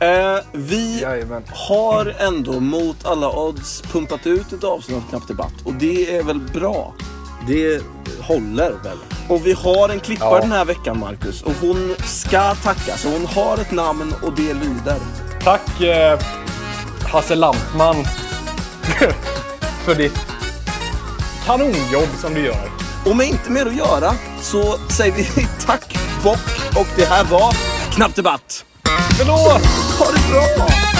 Eh, 0.00 0.38
vi 0.52 1.00
Jajamän. 1.00 1.42
har 1.68 2.14
ändå 2.18 2.60
mot 2.60 3.04
alla 3.06 3.30
odds 3.30 3.82
pumpat 3.82 4.26
ut 4.26 4.52
ett 4.52 4.64
avsnitt 4.64 4.96
av 4.96 5.08
Knapp 5.10 5.28
Debatt. 5.28 5.52
Och 5.64 5.74
det 5.74 6.16
är 6.16 6.22
väl 6.22 6.40
bra. 6.40 6.94
Det 7.48 7.82
håller 8.20 8.70
väl? 8.84 8.98
Och 9.28 9.46
vi 9.46 9.52
har 9.52 9.88
en 9.88 10.00
klippare 10.00 10.34
Ja. 10.34 10.40
den 10.40 10.52
här 10.52 10.64
veckan 10.64 10.98
Marcus. 10.98 11.42
Och 11.42 11.52
hon 11.60 11.94
ska 12.04 12.54
tackas. 12.54 13.04
Och 13.04 13.10
hon 13.12 13.26
har 13.26 13.58
ett 13.58 13.70
namn 13.72 14.14
och 14.22 14.32
det 14.32 14.54
lyder. 14.54 14.96
Tack 15.44 15.80
eh, 15.80 16.18
Hasse 17.12 17.34
Lampman 17.34 17.96
för 19.84 19.94
ditt 19.94 20.18
kanonjobb 21.46 22.08
som 22.20 22.34
du 22.34 22.40
gör. 22.44 22.70
Och 23.06 23.16
med 23.16 23.28
inte 23.28 23.50
mer 23.50 23.66
att 23.66 23.76
göra 23.76 24.14
så 24.40 24.78
säger 24.90 25.12
vi 25.12 25.46
tack 25.66 25.98
Bock. 26.24 26.38
Och 26.76 26.86
det 26.96 27.04
här 27.04 27.24
var 27.24 27.52
Knapp 27.94 28.14
Debatt. 28.14 28.64
Förlåt! 29.16 29.66
Ha 29.98 30.06
det 30.12 30.28
bra! 30.28 30.97